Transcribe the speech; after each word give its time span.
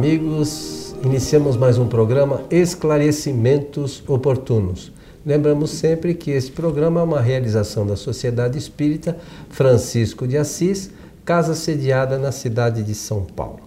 amigos. 0.00 0.96
Iniciamos 1.04 1.58
mais 1.58 1.76
um 1.76 1.86
programa 1.86 2.42
Esclarecimentos 2.50 4.02
Oportunos. 4.08 4.90
Lembramos 5.26 5.72
sempre 5.72 6.14
que 6.14 6.30
esse 6.30 6.50
programa 6.50 7.00
é 7.00 7.04
uma 7.04 7.20
realização 7.20 7.86
da 7.86 7.96
Sociedade 7.96 8.56
Espírita 8.56 9.18
Francisco 9.50 10.26
de 10.26 10.38
Assis, 10.38 10.90
casa 11.22 11.54
sediada 11.54 12.16
na 12.16 12.32
cidade 12.32 12.82
de 12.82 12.94
São 12.94 13.24
Paulo. 13.24 13.60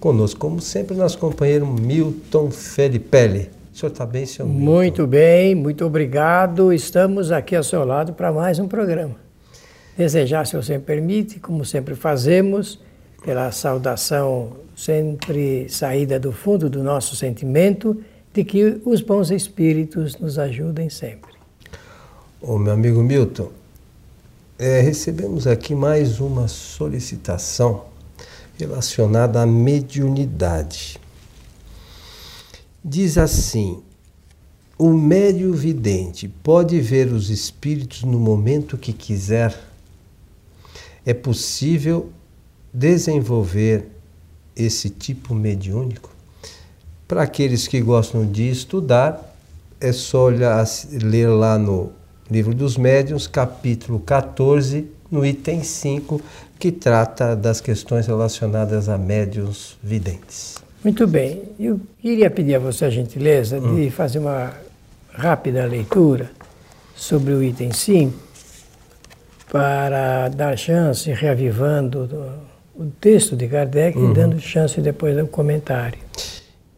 Conosco, 0.00 0.40
como 0.40 0.58
sempre, 0.58 0.96
nosso 0.96 1.18
companheiro 1.18 1.66
Milton 1.66 2.50
Felipelli. 2.50 3.50
O 3.70 3.76
senhor 3.76 3.92
está 3.92 4.06
bem, 4.06 4.24
senhor 4.24 4.48
Milton? 4.48 4.64
Muito 4.64 5.06
bem, 5.06 5.54
muito 5.54 5.84
obrigado. 5.84 6.72
Estamos 6.72 7.30
aqui 7.30 7.54
ao 7.54 7.62
seu 7.62 7.84
lado 7.84 8.14
para 8.14 8.32
mais 8.32 8.58
um 8.58 8.66
programa. 8.66 9.16
Desejar, 9.98 10.46
se 10.46 10.56
você 10.56 10.78
me 10.78 10.82
permite, 10.82 11.38
como 11.38 11.62
sempre 11.62 11.94
fazemos, 11.94 12.80
pela 13.24 13.50
saudação 13.50 14.52
sempre 14.76 15.66
saída 15.70 16.20
do 16.20 16.30
fundo 16.30 16.68
do 16.68 16.82
nosso 16.82 17.16
sentimento, 17.16 18.00
de 18.32 18.44
que 18.44 18.80
os 18.84 19.00
bons 19.00 19.30
espíritos 19.30 20.18
nos 20.18 20.38
ajudem 20.38 20.90
sempre. 20.90 21.32
Ô, 22.40 22.58
meu 22.58 22.74
amigo 22.74 23.02
Milton, 23.02 23.50
é, 24.58 24.80
recebemos 24.80 25.46
aqui 25.46 25.74
mais 25.74 26.20
uma 26.20 26.46
solicitação 26.48 27.86
relacionada 28.58 29.40
à 29.40 29.46
mediunidade. 29.46 30.98
Diz 32.84 33.16
assim: 33.16 33.82
o 34.76 34.90
médio 34.90 35.54
vidente 35.54 36.28
pode 36.28 36.78
ver 36.80 37.10
os 37.10 37.30
espíritos 37.30 38.02
no 38.02 38.18
momento 38.18 38.76
que 38.76 38.92
quiser. 38.92 39.58
É 41.06 41.14
possível 41.14 42.10
desenvolver 42.74 43.86
esse 44.56 44.90
tipo 44.90 45.32
mediúnico? 45.32 46.10
Para 47.06 47.22
aqueles 47.22 47.68
que 47.68 47.80
gostam 47.80 48.26
de 48.26 48.50
estudar, 48.50 49.36
é 49.80 49.92
só 49.92 50.24
olhar, 50.24 50.64
ler 50.90 51.28
lá 51.28 51.56
no 51.56 51.92
Livro 52.28 52.52
dos 52.52 52.76
Médiuns, 52.76 53.28
capítulo 53.28 54.00
14, 54.00 54.90
no 55.10 55.24
item 55.24 55.62
5, 55.62 56.20
que 56.58 56.72
trata 56.72 57.36
das 57.36 57.60
questões 57.60 58.06
relacionadas 58.06 58.88
a 58.88 58.98
médiuns 58.98 59.76
videntes. 59.82 60.56
Muito 60.82 61.06
bem. 61.06 61.42
Eu 61.58 61.80
queria 62.00 62.30
pedir 62.30 62.56
a 62.56 62.58
você 62.58 62.86
a 62.86 62.90
gentileza 62.90 63.58
hum. 63.58 63.76
de 63.76 63.90
fazer 63.90 64.18
uma 64.18 64.52
rápida 65.12 65.64
leitura 65.66 66.30
sobre 66.96 67.32
o 67.32 67.42
item 67.42 67.72
5 67.72 68.18
para 69.50 70.28
dar 70.28 70.56
chance, 70.56 71.12
reavivando 71.12 72.08
o 72.76 72.86
texto 72.86 73.36
de 73.36 73.46
Kardec 73.46 73.96
uhum. 73.96 74.10
e 74.10 74.14
dando 74.14 74.40
chance 74.40 74.80
depois 74.80 75.16
do 75.16 75.26
comentário. 75.26 75.98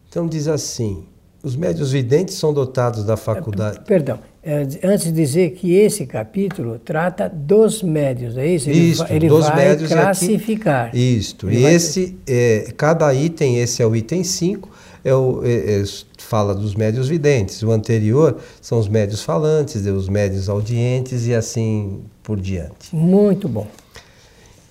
Então 0.09 0.27
diz 0.27 0.47
assim: 0.47 1.05
os 1.43 1.55
médios 1.55 1.91
videntes 1.91 2.35
são 2.35 2.53
dotados 2.53 3.03
da 3.03 3.15
faculdade. 3.15 3.79
Perdão, 3.85 4.19
é, 4.43 4.65
antes 4.83 5.05
de 5.05 5.11
dizer 5.11 5.51
que 5.51 5.73
esse 5.73 6.05
capítulo 6.05 6.79
trata 6.79 7.29
dos 7.29 7.83
médios, 7.83 8.37
é 8.37 8.47
isso? 8.47 8.69
Ele, 8.69 8.79
Isto, 8.79 9.05
ele 9.09 9.27
dos 9.27 9.45
vai 9.47 9.55
médios 9.55 9.91
classificar. 9.91 10.87
Aqui, 10.87 11.17
isto. 11.17 11.49
Ele 11.49 11.59
e 11.59 11.61
vai... 11.63 11.75
esse, 11.75 12.17
é, 12.25 12.73
cada 12.77 13.13
item, 13.13 13.59
esse 13.59 13.81
é 13.81 13.85
o 13.85 13.95
item 13.95 14.23
5, 14.23 14.69
é 15.03 15.13
o, 15.13 15.41
é, 15.43 15.81
é, 15.81 15.83
fala 16.17 16.55
dos 16.55 16.75
médios 16.75 17.07
videntes. 17.07 17.61
O 17.61 17.71
anterior 17.71 18.37
são 18.61 18.79
os 18.79 18.87
médios 18.87 19.21
falantes, 19.21 19.85
os 19.85 20.09
médios 20.09 20.49
audientes 20.49 21.27
e 21.27 21.33
assim 21.33 22.01
por 22.23 22.39
diante. 22.39 22.93
Muito 22.95 23.47
bom. 23.47 23.67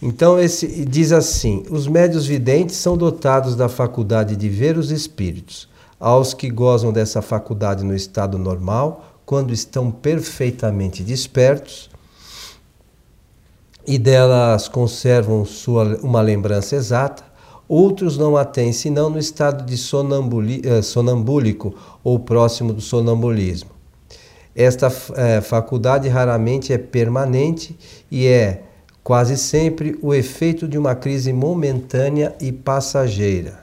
Então 0.00 0.38
esse 0.38 0.84
diz 0.84 1.12
assim: 1.12 1.64
os 1.70 1.86
médios 1.86 2.26
videntes 2.26 2.76
são 2.76 2.96
dotados 2.96 3.56
da 3.56 3.68
faculdade 3.68 4.36
de 4.36 4.48
ver 4.48 4.76
os 4.76 4.90
espíritos. 4.90 5.68
Aos 5.98 6.34
que 6.34 6.50
gozam 6.50 6.92
dessa 6.92 7.22
faculdade 7.22 7.82
no 7.82 7.94
estado 7.94 8.38
normal, 8.38 9.16
quando 9.24 9.52
estão 9.52 9.90
perfeitamente 9.90 11.02
despertos 11.02 11.88
e 13.86 13.98
delas 13.98 14.68
conservam 14.68 15.44
sua, 15.46 15.98
uma 16.02 16.20
lembrança 16.20 16.76
exata, 16.76 17.24
outros 17.66 18.18
não 18.18 18.36
a 18.36 18.44
têm 18.44 18.72
senão 18.72 19.08
no 19.08 19.18
estado 19.18 19.64
de 19.64 19.74
eh, 19.74 20.82
sonambúlico 20.82 21.74
ou 22.04 22.18
próximo 22.18 22.74
do 22.74 22.80
sonambulismo. 22.80 23.70
Esta 24.54 24.90
é, 25.16 25.40
faculdade 25.42 26.08
raramente 26.08 26.72
é 26.72 26.78
permanente 26.78 27.76
e 28.10 28.26
é 28.26 28.62
quase 29.06 29.36
sempre 29.36 29.96
o 30.02 30.12
efeito 30.12 30.66
de 30.66 30.76
uma 30.76 30.92
crise 30.96 31.32
momentânea 31.32 32.34
e 32.40 32.50
passageira. 32.50 33.60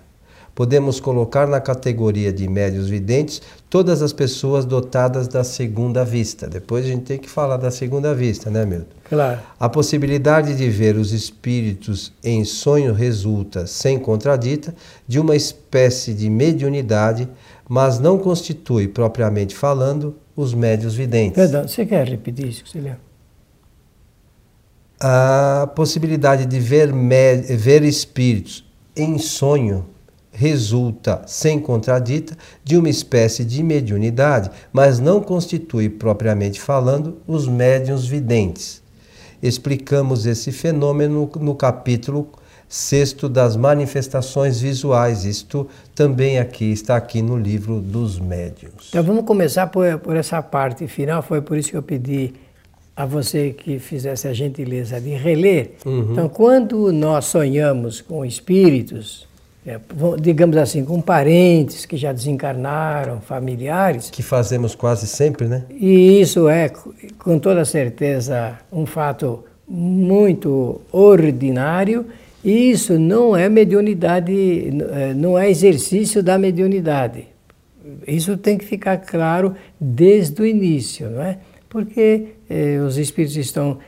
Podemos 0.55 1.01
colocar 1.01 1.45
na 1.49 1.59
categoria 1.59 2.31
de 2.31 2.47
médios 2.47 2.87
videntes 2.87 3.41
todas 3.69 4.01
as 4.01 4.13
pessoas 4.13 4.63
dotadas 4.63 5.27
da 5.27 5.43
segunda 5.43 6.05
vista. 6.05 6.47
Depois 6.47 6.85
a 6.85 6.87
gente 6.87 7.03
tem 7.03 7.19
que 7.19 7.29
falar 7.29 7.57
da 7.57 7.69
segunda 7.71 8.15
vista, 8.15 8.49
né, 8.49 8.65
Milton? 8.65 8.95
Claro. 9.09 9.41
A 9.59 9.67
possibilidade 9.67 10.55
de 10.55 10.69
ver 10.69 10.95
os 10.95 11.11
espíritos 11.11 12.13
em 12.23 12.45
sonho 12.45 12.93
resulta, 12.93 13.67
sem 13.67 13.99
contradita, 13.99 14.73
de 15.05 15.19
uma 15.19 15.35
espécie 15.35 16.13
de 16.13 16.29
mediunidade, 16.29 17.27
mas 17.67 17.99
não 17.99 18.17
constitui, 18.17 18.87
propriamente 18.87 19.53
falando, 19.53 20.15
os 20.37 20.53
médios 20.53 20.95
videntes. 20.95 21.35
Perdão, 21.35 21.67
você 21.67 21.85
quer 21.85 22.07
repetir 22.07 22.47
isso 22.47 22.63
que 22.63 22.69
você 22.69 22.79
leu? 22.79 22.95
A 25.05 25.67
possibilidade 25.75 26.45
de 26.45 26.59
ver, 26.61 26.89
ver 26.93 27.83
espíritos 27.83 28.65
em 28.95 29.17
sonho 29.17 29.85
resulta, 30.31 31.21
sem 31.27 31.59
contradita, 31.59 32.37
de 32.63 32.77
uma 32.77 32.87
espécie 32.87 33.43
de 33.43 33.61
mediunidade, 33.61 34.49
mas 34.71 35.01
não 35.01 35.19
constitui, 35.19 35.89
propriamente 35.89 36.59
falando, 36.59 37.17
os 37.27 37.49
médiuns 37.49 38.07
videntes. 38.07 38.81
Explicamos 39.41 40.25
esse 40.25 40.53
fenômeno 40.53 41.29
no 41.37 41.53
capítulo 41.53 42.29
sexto 42.69 43.27
das 43.27 43.57
manifestações 43.57 44.61
visuais. 44.61 45.25
Isto 45.25 45.67
também 45.93 46.39
aqui 46.39 46.71
está 46.71 46.95
aqui 46.95 47.21
no 47.21 47.37
livro 47.37 47.81
dos 47.81 48.19
médiuns. 48.19 48.87
Então 48.87 49.03
vamos 49.03 49.25
começar 49.25 49.67
por, 49.67 49.99
por 49.99 50.15
essa 50.15 50.41
parte 50.41 50.87
final. 50.87 51.21
Foi 51.21 51.41
por 51.41 51.57
isso 51.57 51.69
que 51.71 51.77
eu 51.77 51.83
pedi 51.83 52.33
a 52.95 53.05
você 53.05 53.51
que 53.51 53.79
fizesse 53.79 54.27
a 54.27 54.33
gentileza 54.33 54.99
de 55.01 55.11
reler. 55.11 55.71
Uhum. 55.85 56.11
Então, 56.11 56.29
quando 56.29 56.91
nós 56.91 57.25
sonhamos 57.25 58.01
com 58.01 58.23
espíritos, 58.23 59.27
é, 59.65 59.79
digamos 60.21 60.57
assim, 60.57 60.83
com 60.83 61.01
parentes 61.01 61.85
que 61.85 61.97
já 61.97 62.11
desencarnaram, 62.11 63.21
familiares. 63.21 64.09
Que 64.09 64.21
fazemos 64.21 64.75
quase 64.75 65.07
sempre, 65.07 65.47
né? 65.47 65.63
E 65.71 66.21
isso 66.21 66.47
é, 66.47 66.69
com 67.17 67.39
toda 67.39 67.65
certeza, 67.65 68.59
um 68.71 68.85
fato 68.85 69.43
muito 69.67 70.81
ordinário. 70.91 72.05
E 72.43 72.71
isso 72.71 72.99
não 72.99 73.35
é 73.35 73.47
mediunidade, 73.47 74.69
é, 74.91 75.13
não 75.13 75.39
é 75.39 75.49
exercício 75.49 76.21
da 76.21 76.37
mediunidade. 76.37 77.27
Isso 78.05 78.37
tem 78.37 78.57
que 78.57 78.65
ficar 78.65 78.97
claro 78.97 79.55
desde 79.79 80.41
o 80.41 80.45
início, 80.45 81.09
não 81.09 81.21
é? 81.21 81.37
Porque 81.73 82.35
eh, 82.47 82.77
os 82.85 82.99
espíritos 82.99 83.35
estão 83.35 83.79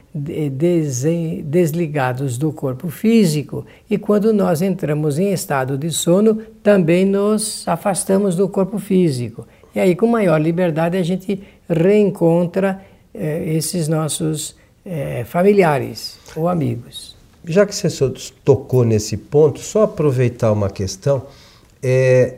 desligados 1.44 2.36
do 2.36 2.52
corpo 2.52 2.90
físico 2.90 3.64
e 3.88 3.96
quando 3.96 4.34
nós 4.34 4.64
entramos 4.64 5.20
em 5.20 5.32
estado 5.32 5.78
de 5.78 5.92
sono, 5.92 6.42
também 6.64 7.06
nos 7.06 7.64
afastamos 7.68 8.36
do 8.36 8.50
corpo 8.50 8.80
físico. 8.80 9.48
E 9.76 9.80
aí, 9.80 9.96
com 9.96 10.08
maior 10.08 10.42
liberdade, 10.42 10.98
a 10.98 11.04
gente 11.04 11.44
reencontra 11.70 12.82
eh, 13.14 13.54
esses 13.56 13.88
nossos 13.88 14.56
eh, 14.84 15.24
familiares 15.26 16.18
ou 16.36 16.50
amigos. 16.50 17.16
Já 17.48 17.68
que 17.68 17.76
você 17.76 17.88
tocou 18.44 18.84
nesse 18.84 19.16
ponto, 19.16 19.60
só 19.60 19.84
aproveitar 19.84 20.52
uma 20.52 20.72
questão. 20.72 21.28
É, 21.84 22.38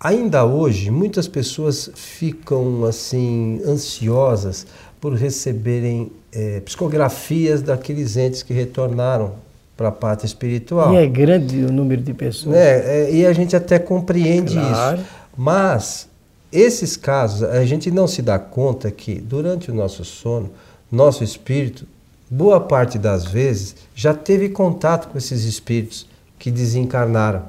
Ainda 0.00 0.46
hoje, 0.46 0.90
muitas 0.90 1.28
pessoas 1.28 1.90
ficam 1.94 2.84
assim 2.84 3.60
ansiosas 3.66 4.66
por 4.98 5.12
receberem 5.12 6.10
é, 6.32 6.60
psicografias 6.60 7.60
daqueles 7.60 8.16
entes 8.16 8.42
que 8.42 8.54
retornaram 8.54 9.34
para 9.76 9.88
a 9.88 9.92
parte 9.92 10.24
espiritual. 10.24 10.94
E 10.94 10.96
é 10.96 11.06
grande 11.06 11.64
o 11.64 11.70
número 11.70 12.00
de 12.00 12.14
pessoas. 12.14 12.56
É, 12.56 13.08
é, 13.08 13.14
e 13.14 13.26
a 13.26 13.32
gente 13.34 13.54
até 13.54 13.78
compreende 13.78 14.54
claro. 14.54 14.96
isso. 14.98 15.06
Mas 15.36 16.08
esses 16.50 16.96
casos, 16.96 17.42
a 17.42 17.64
gente 17.64 17.90
não 17.90 18.06
se 18.06 18.22
dá 18.22 18.38
conta 18.38 18.90
que 18.90 19.14
durante 19.14 19.70
o 19.70 19.74
nosso 19.74 20.04
sono, 20.04 20.50
nosso 20.90 21.22
espírito, 21.22 21.86
boa 22.28 22.60
parte 22.60 22.98
das 22.98 23.24
vezes, 23.24 23.76
já 23.94 24.14
teve 24.14 24.48
contato 24.48 25.08
com 25.08 25.18
esses 25.18 25.44
espíritos 25.44 26.06
que 26.38 26.50
desencarnaram, 26.50 27.44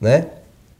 né? 0.00 0.26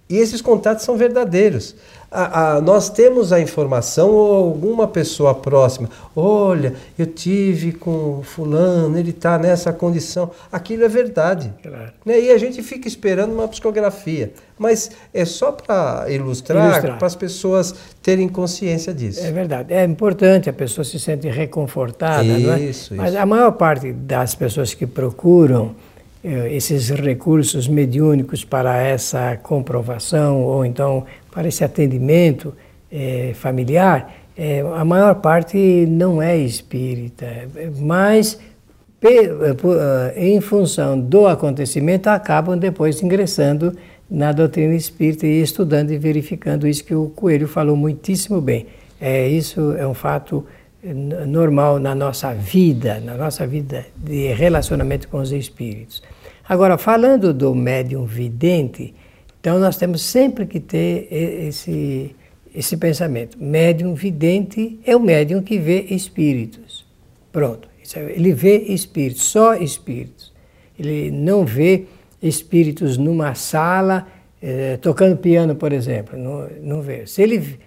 E 0.08 0.16
esses 0.16 0.40
contatos 0.40 0.84
são 0.84 0.96
verdadeiros. 0.96 1.74
a, 2.10 2.56
a, 2.56 2.60
nós 2.60 2.88
temos 2.88 3.32
a 3.32 3.40
informação 3.40 4.10
ou 4.10 4.32
alguma 4.36 4.86
pessoa 4.86 5.34
próxima, 5.34 5.90
olha, 6.14 6.74
eu 6.96 7.06
tive 7.06 7.72
com 7.72 8.22
fulano, 8.22 8.96
ele 8.96 9.10
está 9.10 9.36
nessa 9.36 9.72
condição. 9.72 10.30
Aquilo 10.50 10.84
é 10.84 10.88
verdade. 10.88 11.52
Claro. 11.62 11.92
Né? 12.04 12.20
E 12.20 12.30
a 12.30 12.38
gente 12.38 12.62
fica 12.62 12.86
esperando 12.86 13.32
uma 13.32 13.48
psicografia. 13.48 14.32
Mas 14.56 14.90
é 15.12 15.24
só 15.24 15.52
para 15.52 16.06
ilustrar, 16.08 16.70
ilustrar. 16.70 16.98
para 16.98 17.06
as 17.06 17.16
pessoas 17.16 17.74
terem 18.00 18.28
consciência 18.28 18.94
disso. 18.94 19.20
É 19.26 19.32
verdade. 19.32 19.74
É 19.74 19.84
importante, 19.84 20.48
a 20.48 20.52
pessoa 20.52 20.84
se 20.84 20.98
sente 20.98 21.28
reconfortada, 21.28 22.24
isso, 22.24 22.50
é? 22.50 22.60
Isso. 22.60 22.94
Mas 22.94 23.14
a 23.14 23.26
maior 23.26 23.52
parte 23.52 23.92
das 23.92 24.34
pessoas 24.34 24.72
que 24.72 24.86
procuram 24.86 25.74
esses 26.50 26.90
recursos 26.90 27.68
mediúnicos 27.68 28.44
para 28.44 28.76
essa 28.82 29.36
comprovação 29.36 30.42
ou 30.42 30.64
então 30.64 31.04
para 31.30 31.46
esse 31.46 31.62
atendimento 31.62 32.52
eh, 32.90 33.32
familiar, 33.34 34.12
eh, 34.36 34.64
a 34.74 34.84
maior 34.84 35.16
parte 35.16 35.56
não 35.88 36.20
é 36.20 36.36
espírita, 36.36 37.26
mas 37.78 38.38
em 40.16 40.40
função 40.40 40.98
do 40.98 41.28
acontecimento 41.28 42.08
acabam 42.08 42.58
depois 42.58 43.00
ingressando 43.02 43.76
na 44.10 44.32
doutrina 44.32 44.74
espírita 44.74 45.26
e 45.26 45.42
estudando 45.42 45.92
e 45.92 45.98
verificando 45.98 46.66
isso 46.66 46.82
que 46.82 46.94
o 46.94 47.08
Coelho 47.10 47.46
falou 47.46 47.76
muitíssimo 47.76 48.40
bem. 48.40 48.66
É, 49.00 49.28
isso 49.28 49.74
é 49.76 49.86
um 49.86 49.94
fato 49.94 50.44
normal 51.26 51.78
na 51.78 51.94
nossa 51.94 52.32
vida, 52.32 53.00
na 53.00 53.14
nossa 53.14 53.46
vida 53.46 53.84
de 53.96 54.32
relacionamento 54.32 55.08
com 55.08 55.18
os 55.18 55.32
espíritos. 55.32 56.02
Agora, 56.48 56.78
falando 56.78 57.34
do 57.34 57.54
médium 57.54 58.04
vidente, 58.04 58.94
então 59.40 59.58
nós 59.58 59.76
temos 59.76 60.02
sempre 60.02 60.46
que 60.46 60.60
ter 60.60 61.08
esse, 61.10 62.14
esse 62.54 62.76
pensamento. 62.76 63.36
Médium 63.40 63.94
vidente 63.94 64.78
é 64.84 64.94
o 64.94 65.00
médium 65.00 65.42
que 65.42 65.58
vê 65.58 65.82
espíritos. 65.90 66.86
Pronto. 67.32 67.68
É, 67.94 68.00
ele 68.12 68.32
vê 68.32 68.58
espíritos, 68.58 69.24
só 69.24 69.54
espíritos. 69.54 70.32
Ele 70.78 71.10
não 71.10 71.44
vê 71.44 71.86
espíritos 72.22 72.96
numa 72.96 73.34
sala 73.34 74.06
eh, 74.42 74.78
tocando 74.80 75.16
piano, 75.16 75.54
por 75.54 75.72
exemplo. 75.72 76.18
Não, 76.18 76.48
não 76.62 76.82
vê. 76.82 77.06
Se 77.06 77.22
ele 77.22 77.58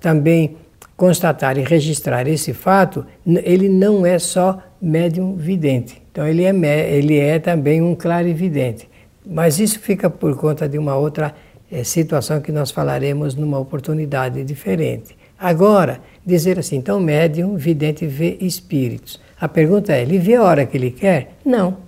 também 0.00 0.56
constatar 0.96 1.56
e 1.56 1.62
registrar 1.62 2.28
esse 2.28 2.52
fato, 2.52 3.06
ele 3.26 3.68
não 3.68 4.04
é 4.04 4.18
só 4.18 4.62
médium 4.80 5.36
vidente. 5.36 6.00
Então 6.10 6.26
ele 6.26 6.44
é, 6.44 6.94
ele 6.94 7.18
é 7.18 7.38
também 7.38 7.82
um 7.82 7.94
clarividente. 7.94 8.88
Mas 9.24 9.60
isso 9.60 9.78
fica 9.78 10.08
por 10.08 10.36
conta 10.36 10.68
de 10.68 10.78
uma 10.78 10.96
outra 10.96 11.34
é, 11.70 11.84
situação 11.84 12.40
que 12.40 12.50
nós 12.50 12.70
falaremos 12.70 13.34
numa 13.34 13.58
oportunidade 13.58 14.42
diferente. 14.44 15.16
Agora, 15.38 16.00
dizer 16.24 16.58
assim, 16.58 16.76
então 16.76 17.00
médium 17.00 17.56
vidente 17.56 18.06
vê 18.06 18.36
espíritos. 18.40 19.20
A 19.40 19.48
pergunta 19.48 19.92
é, 19.92 20.02
ele 20.02 20.18
vê 20.18 20.34
a 20.34 20.42
hora 20.42 20.66
que 20.66 20.76
ele 20.76 20.90
quer? 20.90 21.34
Não. 21.44 21.78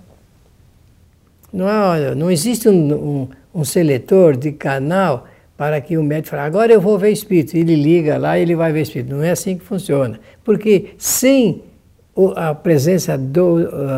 Não, 1.51 1.93
é, 1.93 2.15
não 2.15 2.31
existe 2.31 2.67
um, 2.67 2.93
um, 2.93 3.27
um 3.53 3.63
seletor 3.63 4.35
de 4.35 4.51
canal 4.51 5.27
para 5.55 5.79
que 5.79 5.97
o 5.97 6.03
médico 6.03 6.31
fale, 6.31 6.47
agora 6.47 6.73
eu 6.73 6.81
vou 6.81 6.97
ver 6.97 7.11
espírito. 7.11 7.55
Ele 7.55 7.75
liga 7.75 8.17
lá 8.17 8.39
e 8.39 8.41
ele 8.41 8.55
vai 8.55 8.71
ver 8.71 8.81
espírito. 8.81 9.15
Não 9.15 9.23
é 9.23 9.31
assim 9.31 9.57
que 9.57 9.63
funciona. 9.63 10.19
Porque 10.43 10.95
sem 10.97 11.61
a 12.35 12.53
presença, 12.53 13.17
do, 13.17 13.57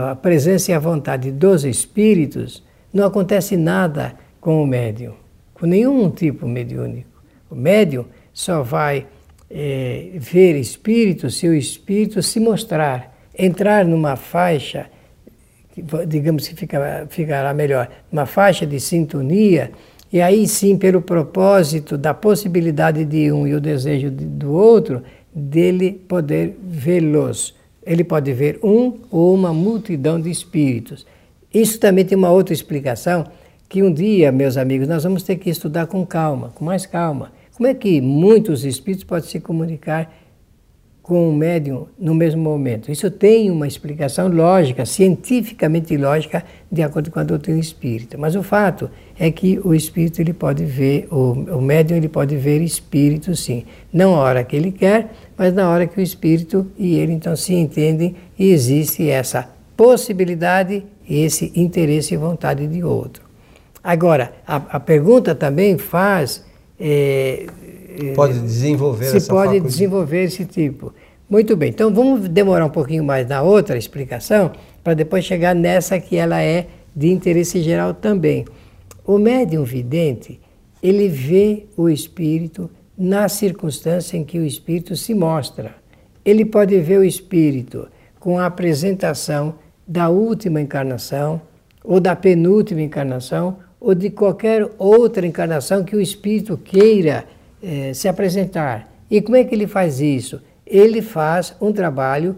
a 0.10 0.16
presença 0.16 0.72
e 0.72 0.74
a 0.74 0.80
vontade 0.80 1.32
dos 1.32 1.66
espíritos, 1.66 2.64
não 2.94 3.06
acontece 3.06 3.58
nada 3.58 4.16
com 4.40 4.64
o 4.64 4.68
médium, 4.68 5.14
com 5.54 5.66
nenhum 5.66 6.10
tipo 6.10 6.48
mediúnico. 6.48 7.10
O 7.50 7.56
médium 7.56 8.06
só 8.34 8.62
vai 8.62 9.06
é, 9.50 10.12
ver 10.16 10.56
espírito 10.58 11.30
se 11.30 11.48
o 11.48 11.54
espírito 11.54 12.22
se 12.22 12.40
mostrar, 12.40 13.14
entrar 13.38 13.86
numa 13.86 14.16
faixa, 14.16 14.88
digamos 16.08 16.48
que 16.48 16.56
fica, 16.56 17.06
ficará 17.10 17.54
melhor, 17.54 17.90
uma 18.12 18.26
faixa 18.26 18.66
de 18.66 18.80
sintonia 18.80 19.72
e 20.12 20.22
aí 20.22 20.48
sim, 20.48 20.78
pelo 20.78 21.02
propósito 21.02 21.98
da 21.98 22.14
possibilidade 22.14 23.04
de 23.04 23.32
um 23.32 23.46
e 23.46 23.54
o 23.54 23.60
desejo 23.60 24.10
do 24.10 24.54
outro, 24.54 25.04
dele 25.34 25.92
poder 25.92 26.58
vê-los. 26.64 27.54
Ele 27.86 28.04
pode 28.04 28.32
ver 28.34 28.60
um 28.64 29.00
ou 29.12 29.34
uma 29.34 29.54
multidão 29.54 30.20
de 30.20 30.30
espíritos. 30.30 31.06
Isso 31.54 31.80
também 31.80 32.04
tem 32.04 32.18
uma 32.18 32.32
outra 32.32 32.54
explicação, 32.54 33.26
que 33.70 33.82
um 33.84 33.92
dia, 33.92 34.32
meus 34.32 34.58
amigos, 34.58 34.88
nós 34.88 35.04
vamos 35.04 35.24
ter 35.24 35.36
que 35.38 35.50
estudar 35.50 35.88
com 35.88 36.06
calma, 36.06 36.52
com 36.56 36.66
mais 36.66 36.86
calma. 36.86 37.32
Como 37.56 37.68
é 37.68 37.74
que 37.74 38.02
muitos 38.02 38.66
espíritos 38.66 39.06
podem 39.06 39.30
se 39.30 39.40
comunicar 39.40 40.14
com 41.06 41.30
o 41.30 41.32
médium 41.32 41.86
no 42.00 42.16
mesmo 42.16 42.42
momento. 42.42 42.92
Isso 42.92 43.12
tem 43.12 43.52
uma 43.52 43.68
explicação 43.68 44.28
lógica, 44.28 44.88
cientificamente 44.88 45.96
lógica, 45.96 46.44
de 46.72 46.82
acordo 46.82 47.12
com 47.12 47.20
a 47.20 47.24
doutrina 47.24 47.60
espírita. 47.60 48.18
Mas 48.18 48.36
o 48.36 48.42
fato 48.42 48.90
é 49.16 49.30
que 49.30 49.60
o 49.64 49.76
espírito 49.76 50.20
ele 50.20 50.34
pode 50.34 50.66
ver, 50.66 51.08
o, 51.12 51.34
o 51.58 51.62
médium 51.62 51.98
ele 51.98 52.10
pode 52.10 52.36
ver 52.36 52.60
espírito 52.60 53.36
sim. 53.36 53.66
Não 53.94 54.16
a 54.16 54.20
hora 54.22 54.44
que 54.44 54.56
ele 54.56 54.72
quer, 54.72 55.12
mas 55.38 55.54
na 55.54 55.70
hora 55.70 55.86
que 55.86 56.00
o 56.00 56.02
espírito 56.02 56.66
e 56.76 56.96
ele 56.96 57.14
então 57.14 57.36
se 57.36 57.54
entendem 57.54 58.16
e 58.36 58.50
existe 58.50 59.08
essa 59.08 59.48
possibilidade, 59.78 60.84
esse 61.08 61.52
interesse 61.56 62.16
e 62.16 62.18
vontade 62.18 62.66
de 62.66 62.84
outro. 62.84 63.24
Agora, 63.84 64.34
a, 64.48 64.56
a 64.56 64.80
pergunta 64.80 65.36
também 65.36 65.78
faz 65.78 66.44
é, 66.80 67.46
Pode 68.16 68.40
desenvolver 68.40 69.06
se 69.06 69.18
essa 69.18 69.34
pode 69.34 69.48
faculdade. 69.48 69.72
desenvolver 69.72 70.24
esse 70.24 70.46
tipo. 70.46 70.94
Muito 71.30 71.58
bem, 71.58 71.70
então 71.70 71.94
vamos 71.94 72.28
demorar 72.30 72.66
um 72.66 72.70
pouquinho 72.70 73.04
mais 73.04 73.28
na 73.28 73.42
outra 73.42 73.78
explicação, 73.78 74.52
para 74.84 74.94
depois 74.94 75.26
chegar 75.26 75.56
nessa 75.56 76.00
que 76.00 76.16
ela 76.16 76.42
é 76.42 76.68
de 76.96 77.10
interesse 77.10 77.62
geral 77.62 77.94
também. 77.96 78.46
O 79.06 79.18
médium 79.18 79.64
vidente, 79.64 80.40
ele 80.82 81.08
vê 81.08 81.66
o 81.76 81.90
espírito 81.90 82.70
na 82.98 83.28
circunstância 83.28 84.18
em 84.18 84.24
que 84.24 84.38
o 84.38 84.46
espírito 84.46 84.96
se 84.96 85.14
mostra. 85.14 85.76
Ele 86.24 86.46
pode 86.46 86.80
ver 86.80 87.00
o 87.00 87.04
espírito 87.04 87.88
com 88.20 88.40
a 88.40 88.46
apresentação 88.46 89.56
da 89.88 90.10
última 90.10 90.62
encarnação, 90.62 91.42
ou 91.84 92.00
da 92.00 92.16
penúltima 92.16 92.82
encarnação, 92.82 93.58
ou 93.80 93.94
de 93.94 94.10
qualquer 94.10 94.68
outra 94.78 95.28
encarnação 95.28 95.84
que 95.84 95.96
o 95.96 96.02
espírito 96.02 96.58
queira 96.58 97.26
eh, 97.68 97.96
se 97.96 98.08
apresentar. 98.08 98.94
E 99.10 99.20
como 99.20 99.36
é 99.36 99.44
que 99.44 99.56
ele 99.56 99.66
faz 99.66 100.00
isso? 100.00 100.40
Ele 100.68 101.02
faz 101.02 101.56
um 101.60 101.72
trabalho 101.72 102.36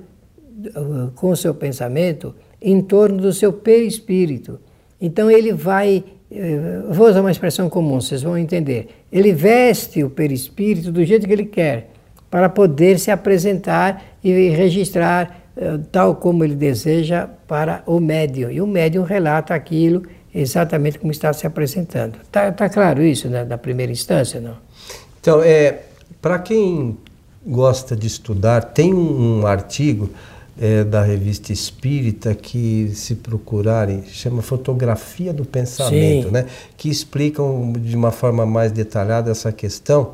uh, 0.73 1.11
com 1.15 1.31
o 1.31 1.35
seu 1.35 1.53
pensamento 1.53 2.33
em 2.61 2.81
torno 2.81 3.17
do 3.17 3.33
seu 3.33 3.51
perispírito. 3.51 4.57
Então 5.01 5.29
ele 5.29 5.51
vai, 5.51 6.01
uh, 6.31 6.93
vou 6.93 7.09
usar 7.09 7.19
uma 7.19 7.31
expressão 7.31 7.69
comum, 7.69 7.99
vocês 7.99 8.21
vão 8.21 8.37
entender. 8.37 8.87
Ele 9.11 9.33
veste 9.33 10.01
o 10.01 10.09
perispírito 10.09 10.93
do 10.93 11.03
jeito 11.03 11.27
que 11.27 11.33
ele 11.33 11.45
quer, 11.45 11.89
para 12.31 12.47
poder 12.47 12.97
se 12.97 13.11
apresentar 13.11 14.03
e 14.23 14.47
registrar 14.47 15.51
uh, 15.57 15.77
tal 15.91 16.15
como 16.15 16.45
ele 16.45 16.55
deseja 16.55 17.27
para 17.45 17.83
o 17.85 17.99
médium. 17.99 18.49
E 18.49 18.61
o 18.61 18.67
médium 18.67 19.03
relata 19.03 19.53
aquilo 19.53 20.03
exatamente 20.33 20.99
como 20.99 21.11
está 21.11 21.33
se 21.33 21.45
apresentando. 21.45 22.17
Está 22.23 22.49
tá 22.53 22.69
claro 22.69 23.03
isso 23.03 23.27
né, 23.27 23.43
na 23.43 23.57
primeira 23.57 23.91
instância, 23.91 24.39
não? 24.39 24.55
Então, 25.27 25.43
é, 25.43 25.79
para 26.21 26.39
quem 26.39 26.97
gosta 27.45 27.97
de 27.97 28.07
estudar, 28.07 28.61
tem 28.61 28.93
um, 28.93 29.41
um 29.41 29.45
artigo 29.45 30.09
é, 30.57 30.85
da 30.85 31.03
revista 31.03 31.51
Espírita 31.51 32.33
que, 32.33 32.93
se 32.95 33.13
procurarem, 33.15 34.05
chama 34.07 34.41
Fotografia 34.41 35.33
do 35.33 35.43
Pensamento, 35.43 36.31
né? 36.31 36.45
que 36.77 36.87
explicam 36.87 37.73
de 37.73 37.93
uma 37.93 38.09
forma 38.09 38.45
mais 38.45 38.71
detalhada 38.71 39.29
essa 39.29 39.51
questão. 39.51 40.13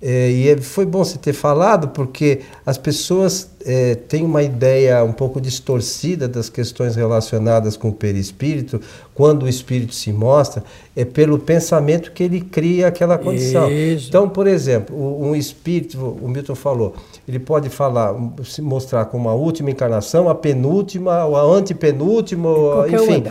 É, 0.00 0.30
e 0.30 0.48
é, 0.48 0.56
foi 0.56 0.86
bom 0.86 1.04
você 1.04 1.18
ter 1.18 1.32
falado, 1.32 1.88
porque 1.88 2.42
as 2.64 2.78
pessoas 2.78 3.50
é, 3.66 3.96
têm 3.96 4.24
uma 4.24 4.44
ideia 4.44 5.02
um 5.02 5.12
pouco 5.12 5.40
distorcida 5.40 6.28
das 6.28 6.48
questões 6.48 6.94
relacionadas 6.94 7.76
com 7.76 7.88
o 7.88 7.92
perispírito, 7.92 8.80
quando 9.12 9.42
o 9.42 9.48
espírito 9.48 9.92
se 9.92 10.12
mostra, 10.12 10.62
é 10.94 11.04
pelo 11.04 11.36
pensamento 11.36 12.12
que 12.12 12.22
ele 12.22 12.40
cria 12.40 12.86
aquela 12.86 13.18
condição. 13.18 13.68
Isso. 13.68 14.08
Então, 14.08 14.28
por 14.28 14.46
exemplo, 14.46 14.96
um 14.96 15.34
espírito, 15.34 15.98
o 15.98 16.28
Milton 16.28 16.54
falou, 16.54 16.94
ele 17.26 17.40
pode 17.40 17.68
falar, 17.68 18.14
se 18.44 18.62
mostrar 18.62 19.06
como 19.06 19.28
a 19.28 19.34
última 19.34 19.72
encarnação, 19.72 20.28
a 20.28 20.34
penúltima, 20.34 21.12
a 21.12 21.42
antepenúltima, 21.42 22.48
enfim. 22.88 23.24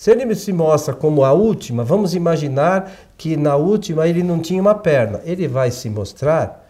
Se 0.00 0.10
ele 0.10 0.34
se 0.34 0.50
mostra 0.50 0.94
como 0.94 1.26
a 1.26 1.32
última, 1.34 1.84
vamos 1.84 2.14
imaginar 2.14 2.90
que 3.18 3.36
na 3.36 3.54
última 3.56 4.08
ele 4.08 4.22
não 4.22 4.38
tinha 4.38 4.58
uma 4.58 4.74
perna. 4.74 5.20
Ele 5.26 5.46
vai 5.46 5.70
se 5.70 5.90
mostrar 5.90 6.66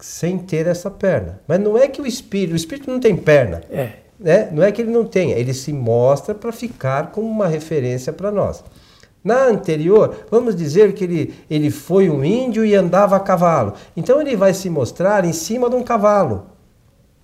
sem 0.00 0.38
ter 0.38 0.66
essa 0.66 0.90
perna. 0.90 1.38
Mas 1.46 1.60
não 1.60 1.78
é 1.78 1.86
que 1.86 2.02
o 2.02 2.06
espírito, 2.06 2.52
o 2.52 2.56
espírito 2.56 2.90
não 2.90 2.98
tem 2.98 3.16
perna. 3.16 3.62
É. 3.70 3.90
Né? 4.18 4.48
Não 4.50 4.60
é 4.60 4.72
que 4.72 4.82
ele 4.82 4.90
não 4.90 5.04
tenha, 5.04 5.36
ele 5.36 5.54
se 5.54 5.72
mostra 5.72 6.34
para 6.34 6.50
ficar 6.50 7.12
como 7.12 7.28
uma 7.28 7.46
referência 7.46 8.12
para 8.12 8.32
nós. 8.32 8.64
Na 9.22 9.44
anterior, 9.44 10.26
vamos 10.28 10.56
dizer 10.56 10.94
que 10.94 11.04
ele, 11.04 11.34
ele 11.48 11.70
foi 11.70 12.10
um 12.10 12.24
índio 12.24 12.64
e 12.64 12.74
andava 12.74 13.14
a 13.14 13.20
cavalo. 13.20 13.74
Então 13.96 14.20
ele 14.20 14.34
vai 14.34 14.52
se 14.52 14.68
mostrar 14.68 15.24
em 15.24 15.32
cima 15.32 15.70
de 15.70 15.76
um 15.76 15.84
cavalo. 15.84 16.46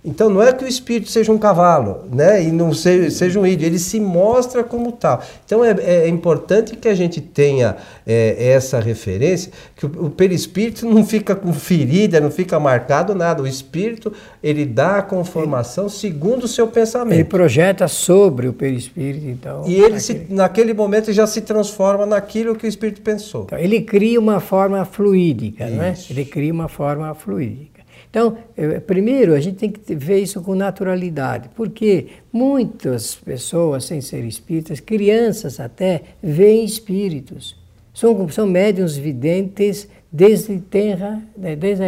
Então 0.03 0.29
não 0.29 0.41
é 0.41 0.51
que 0.51 0.65
o 0.65 0.67
espírito 0.67 1.11
seja 1.11 1.31
um 1.31 1.37
cavalo, 1.37 2.05
né? 2.11 2.43
E 2.43 2.51
não 2.51 2.73
seja, 2.73 3.11
seja 3.11 3.39
um 3.39 3.45
índio, 3.45 3.67
ele 3.67 3.77
se 3.77 3.99
mostra 3.99 4.63
como 4.63 4.91
tal. 4.91 5.21
Então 5.45 5.63
é, 5.63 5.75
é 5.79 6.07
importante 6.07 6.75
que 6.75 6.87
a 6.87 6.95
gente 6.95 7.21
tenha 7.21 7.77
é, 8.05 8.51
essa 8.51 8.79
referência, 8.79 9.51
que 9.75 9.85
o, 9.85 10.05
o, 10.05 10.09
perispírito 10.09 10.87
não 10.87 11.05
fica 11.05 11.35
com 11.35 11.53
ferida, 11.53 12.19
não 12.19 12.31
fica 12.31 12.59
marcado 12.59 13.13
nada. 13.13 13.43
O 13.43 13.47
espírito 13.47 14.11
ele 14.41 14.65
dá 14.65 14.97
a 14.97 15.01
conformação 15.03 15.87
segundo 15.87 16.45
o 16.45 16.47
seu 16.47 16.67
pensamento. 16.67 17.13
Ele 17.13 17.23
projeta 17.23 17.87
sobre 17.87 18.47
o 18.47 18.53
perispírito, 18.53 19.27
então. 19.27 19.63
E 19.67 19.75
ele 19.75 19.99
se, 19.99 20.25
naquele 20.29 20.73
momento 20.73 21.13
já 21.13 21.27
se 21.27 21.41
transforma 21.41 22.07
naquilo 22.07 22.55
que 22.55 22.65
o 22.65 22.69
espírito 22.69 23.01
pensou. 23.01 23.43
Então, 23.43 23.59
ele 23.59 23.81
cria 23.81 24.19
uma 24.19 24.39
forma 24.39 24.83
fluídica, 24.83 25.65
Isso. 25.65 25.75
não 25.75 25.83
é? 25.83 25.93
Ele 26.09 26.25
cria 26.25 26.51
uma 26.51 26.67
forma 26.67 27.13
fluídica. 27.13 27.70
Então, 28.11 28.37
primeiro, 28.85 29.33
a 29.33 29.39
gente 29.39 29.55
tem 29.55 29.71
que 29.71 29.95
ver 29.95 30.19
isso 30.19 30.41
com 30.41 30.53
naturalidade, 30.53 31.49
porque 31.55 32.07
muitas 32.31 33.15
pessoas, 33.15 33.85
sem 33.85 34.01
ser 34.01 34.25
espíritas, 34.25 34.81
crianças 34.81 35.61
até, 35.61 36.03
veem 36.21 36.65
espíritos. 36.65 37.55
São, 37.93 38.27
são 38.27 38.45
médiums 38.45 38.97
videntes 38.97 39.87
desde, 40.11 40.59
terra, 40.59 41.23
né, 41.37 41.55
desde 41.55 41.83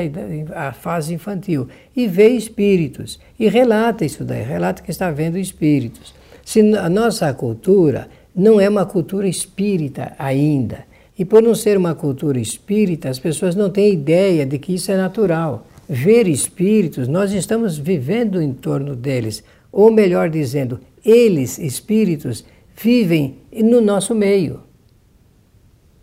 a, 0.53 0.69
a, 0.69 0.71
fase 0.71 1.13
infantil 1.13 1.67
e 1.93 2.07
vê 2.07 2.29
espíritos. 2.29 3.19
E 3.37 3.49
relata 3.49 4.05
isso 4.05 4.23
daí, 4.23 4.43
relata 4.43 4.81
que 4.81 4.91
está 4.91 5.11
vendo 5.11 5.37
espíritos. 5.37 6.15
Se 6.45 6.61
a 6.77 6.89
nossa 6.89 7.33
cultura 7.33 8.07
não 8.33 8.61
é 8.61 8.69
uma 8.69 8.85
cultura 8.85 9.27
espírita 9.27 10.13
ainda, 10.17 10.85
e 11.19 11.25
por 11.25 11.43
não 11.43 11.53
ser 11.53 11.77
uma 11.77 11.93
cultura 11.93 12.39
espírita, 12.39 13.09
as 13.09 13.19
pessoas 13.19 13.55
não 13.55 13.69
têm 13.69 13.93
ideia 13.93 14.45
de 14.45 14.57
que 14.57 14.73
isso 14.73 14.89
é 14.89 14.95
natural 14.95 15.67
ver 15.87 16.27
espíritos, 16.27 17.07
nós 17.07 17.31
estamos 17.33 17.77
vivendo 17.77 18.41
em 18.41 18.53
torno 18.53 18.95
deles. 18.95 19.43
Ou 19.71 19.91
melhor 19.91 20.29
dizendo, 20.29 20.79
eles, 21.03 21.57
espíritos, 21.57 22.45
vivem 22.75 23.37
no 23.51 23.81
nosso 23.81 24.15
meio. 24.15 24.61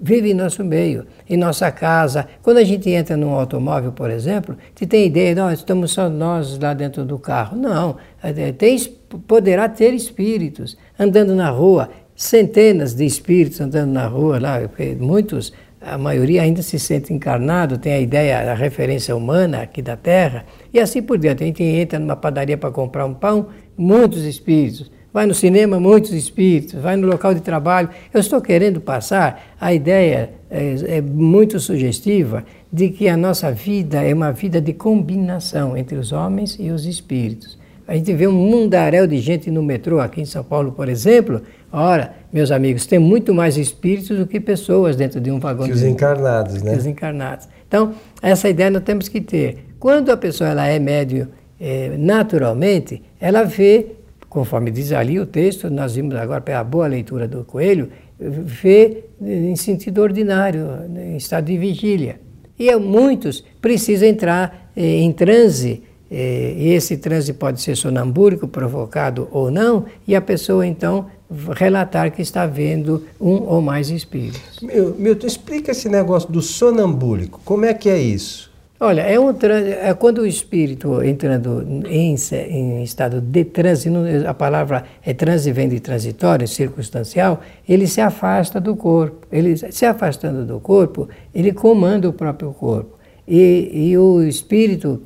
Vivem 0.02 0.30
em 0.30 0.34
nosso 0.34 0.64
meio, 0.64 1.06
em 1.28 1.36
nossa 1.36 1.70
casa. 1.70 2.26
Quando 2.42 2.56
a 2.56 2.64
gente 2.64 2.88
entra 2.88 3.16
num 3.16 3.30
automóvel, 3.30 3.92
por 3.92 4.10
exemplo, 4.10 4.56
você 4.74 4.86
tem 4.86 5.06
ideia, 5.06 5.34
nós 5.34 5.58
estamos 5.58 5.92
só 5.92 6.08
nós 6.08 6.58
lá 6.58 6.72
dentro 6.72 7.04
do 7.04 7.18
carro. 7.18 7.56
Não, 7.56 7.96
é, 8.22 8.52
tem, 8.52 8.78
poderá 9.26 9.68
ter 9.68 9.92
espíritos 9.92 10.76
andando 10.98 11.34
na 11.34 11.50
rua, 11.50 11.90
centenas 12.16 12.94
de 12.94 13.04
espíritos 13.04 13.60
andando 13.60 13.92
na 13.92 14.06
rua 14.06 14.38
lá, 14.38 14.58
muitos 14.98 15.52
a 15.80 15.96
maioria 15.96 16.42
ainda 16.42 16.62
se 16.62 16.78
sente 16.78 17.12
encarnado, 17.12 17.78
tem 17.78 17.94
a 17.94 18.00
ideia, 18.00 18.52
a 18.52 18.54
referência 18.54 19.16
humana 19.16 19.62
aqui 19.62 19.80
da 19.80 19.96
Terra, 19.96 20.44
e 20.72 20.78
assim 20.78 21.00
por 21.00 21.16
diante. 21.16 21.42
A 21.42 21.46
gente 21.46 21.62
entra 21.62 21.98
numa 21.98 22.16
padaria 22.16 22.58
para 22.58 22.70
comprar 22.70 23.06
um 23.06 23.14
pão, 23.14 23.48
muitos 23.76 24.24
espíritos. 24.24 24.90
Vai 25.12 25.26
no 25.26 25.34
cinema, 25.34 25.80
muitos 25.80 26.12
espíritos. 26.12 26.74
Vai 26.74 26.96
no 26.96 27.06
local 27.06 27.34
de 27.34 27.40
trabalho. 27.40 27.88
Eu 28.12 28.20
estou 28.20 28.40
querendo 28.40 28.80
passar 28.80 29.54
a 29.60 29.74
ideia 29.74 30.30
é, 30.50 30.98
é 30.98 31.00
muito 31.00 31.58
sugestiva 31.58 32.44
de 32.72 32.90
que 32.90 33.08
a 33.08 33.16
nossa 33.16 33.50
vida 33.50 34.02
é 34.02 34.14
uma 34.14 34.30
vida 34.32 34.60
de 34.60 34.72
combinação 34.72 35.76
entre 35.76 35.96
os 35.96 36.12
homens 36.12 36.56
e 36.60 36.70
os 36.70 36.86
espíritos. 36.86 37.58
A 37.90 37.96
gente 37.96 38.14
vê 38.14 38.28
um 38.28 38.32
mundaréu 38.32 39.04
de 39.04 39.18
gente 39.18 39.50
no 39.50 39.64
metrô 39.64 39.98
aqui 39.98 40.20
em 40.20 40.24
São 40.24 40.44
Paulo, 40.44 40.70
por 40.70 40.88
exemplo, 40.88 41.42
Ora, 41.72 42.14
meus 42.32 42.52
amigos, 42.52 42.86
tem 42.86 42.98
muito 42.98 43.32
mais 43.32 43.56
espíritos 43.56 44.16
do 44.16 44.26
que 44.26 44.40
pessoas 44.40 44.94
dentro 44.96 45.20
de 45.20 45.30
um 45.30 45.40
vagão. 45.40 45.66
Que 45.66 45.72
os 45.72 45.82
encarnados, 45.82 46.62
né? 46.62 46.72
Que 46.72 46.78
os 46.78 46.86
encarnados. 46.86 47.48
Então, 47.66 47.94
essa 48.20 48.48
ideia 48.48 48.70
nós 48.70 48.82
temos 48.82 49.08
que 49.08 49.20
ter. 49.20 49.66
Quando 49.78 50.10
a 50.10 50.16
pessoa 50.16 50.50
ela 50.50 50.66
é 50.66 50.78
médio 50.78 51.28
é, 51.60 51.96
naturalmente, 51.96 53.02
ela 53.20 53.44
vê, 53.44 53.86
conforme 54.28 54.70
diz 54.70 54.92
ali 54.92 55.20
o 55.20 55.26
texto, 55.26 55.70
nós 55.70 55.94
vimos 55.94 56.16
agora 56.16 56.40
pela 56.40 56.64
boa 56.64 56.86
leitura 56.88 57.28
do 57.28 57.44
Coelho, 57.44 57.88
vê 58.18 59.04
em 59.20 59.54
sentido 59.54 60.00
ordinário, 60.00 60.66
em 60.96 61.16
estado 61.16 61.46
de 61.46 61.56
vigília. 61.56 62.20
E 62.58 62.74
muitos 62.76 63.44
precisam 63.60 64.08
entrar 64.08 64.70
é, 64.76 64.82
em 64.82 65.12
transe 65.12 65.82
esse 66.10 66.96
transe 66.96 67.32
pode 67.32 67.60
ser 67.60 67.76
sonambúrico, 67.76 68.48
provocado 68.48 69.28
ou 69.30 69.50
não, 69.50 69.84
e 70.06 70.16
a 70.16 70.20
pessoa 70.20 70.66
então 70.66 71.06
relatar 71.54 72.10
que 72.10 72.20
está 72.20 72.44
vendo 72.46 73.04
um 73.20 73.42
ou 73.44 73.60
mais 73.60 73.88
espíritos. 73.90 74.60
Milton, 74.98 75.26
explica 75.26 75.70
esse 75.70 75.88
negócio 75.88 76.30
do 76.30 76.42
sonambúlico. 76.42 77.40
Como 77.44 77.64
é 77.64 77.72
que 77.72 77.88
é 77.88 77.98
isso? 77.98 78.50
Olha, 78.82 79.02
é, 79.02 79.20
um 79.20 79.28
é 79.28 79.92
quando 79.92 80.22
o 80.22 80.26
espírito 80.26 81.02
entrando 81.02 81.84
em, 81.86 82.16
em 82.32 82.82
estado 82.82 83.20
de 83.20 83.44
transe, 83.44 83.90
a 84.26 84.32
palavra 84.32 84.84
é 85.04 85.12
transe 85.12 85.52
vem 85.52 85.68
de 85.68 85.80
transitório, 85.80 86.48
circunstancial, 86.48 87.42
ele 87.68 87.86
se 87.86 88.00
afasta 88.00 88.58
do 88.58 88.74
corpo. 88.74 89.26
Ele 89.30 89.54
se 89.54 89.84
afastando 89.84 90.46
do 90.46 90.58
corpo, 90.58 91.10
ele 91.34 91.52
comanda 91.52 92.08
o 92.08 92.12
próprio 92.12 92.52
corpo. 92.54 92.98
E, 93.28 93.70
e 93.70 93.98
o 93.98 94.22
espírito 94.22 95.02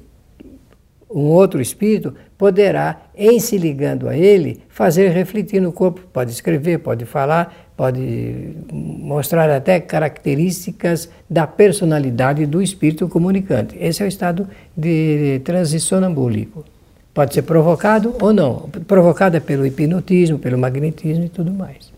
um 1.14 1.26
outro 1.26 1.62
espírito 1.62 2.12
poderá, 2.36 3.02
em 3.16 3.38
se 3.38 3.56
ligando 3.56 4.08
a 4.08 4.16
ele, 4.16 4.60
fazer 4.68 5.10
refletir 5.10 5.62
no 5.62 5.72
corpo. 5.72 6.00
Pode 6.12 6.32
escrever, 6.32 6.80
pode 6.80 7.04
falar, 7.04 7.70
pode 7.76 8.56
mostrar 8.72 9.48
até 9.48 9.78
características 9.78 11.08
da 11.30 11.46
personalidade 11.46 12.44
do 12.46 12.60
espírito 12.60 13.08
comunicante. 13.08 13.76
Esse 13.78 14.02
é 14.02 14.06
o 14.06 14.08
estado 14.08 14.48
de 14.76 15.40
transição 15.44 15.98
sonambúlico. 15.98 16.64
Pode 17.12 17.32
ser 17.32 17.42
provocado 17.42 18.16
ou 18.20 18.32
não. 18.32 18.68
Provocado 18.88 19.36
é 19.36 19.40
pelo 19.40 19.64
hipnotismo, 19.64 20.36
pelo 20.36 20.58
magnetismo 20.58 21.26
e 21.26 21.28
tudo 21.28 21.52
mais. 21.52 21.92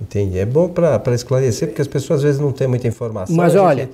Entendi. 0.00 0.38
É 0.38 0.46
bom 0.46 0.70
para 0.70 1.14
esclarecer, 1.14 1.68
porque 1.68 1.82
as 1.82 1.88
pessoas 1.88 2.20
às 2.20 2.24
vezes 2.24 2.40
não 2.40 2.52
têm 2.52 2.66
muita 2.66 2.88
informação. 2.88 3.36
Mas 3.36 3.54
olha. 3.54 3.90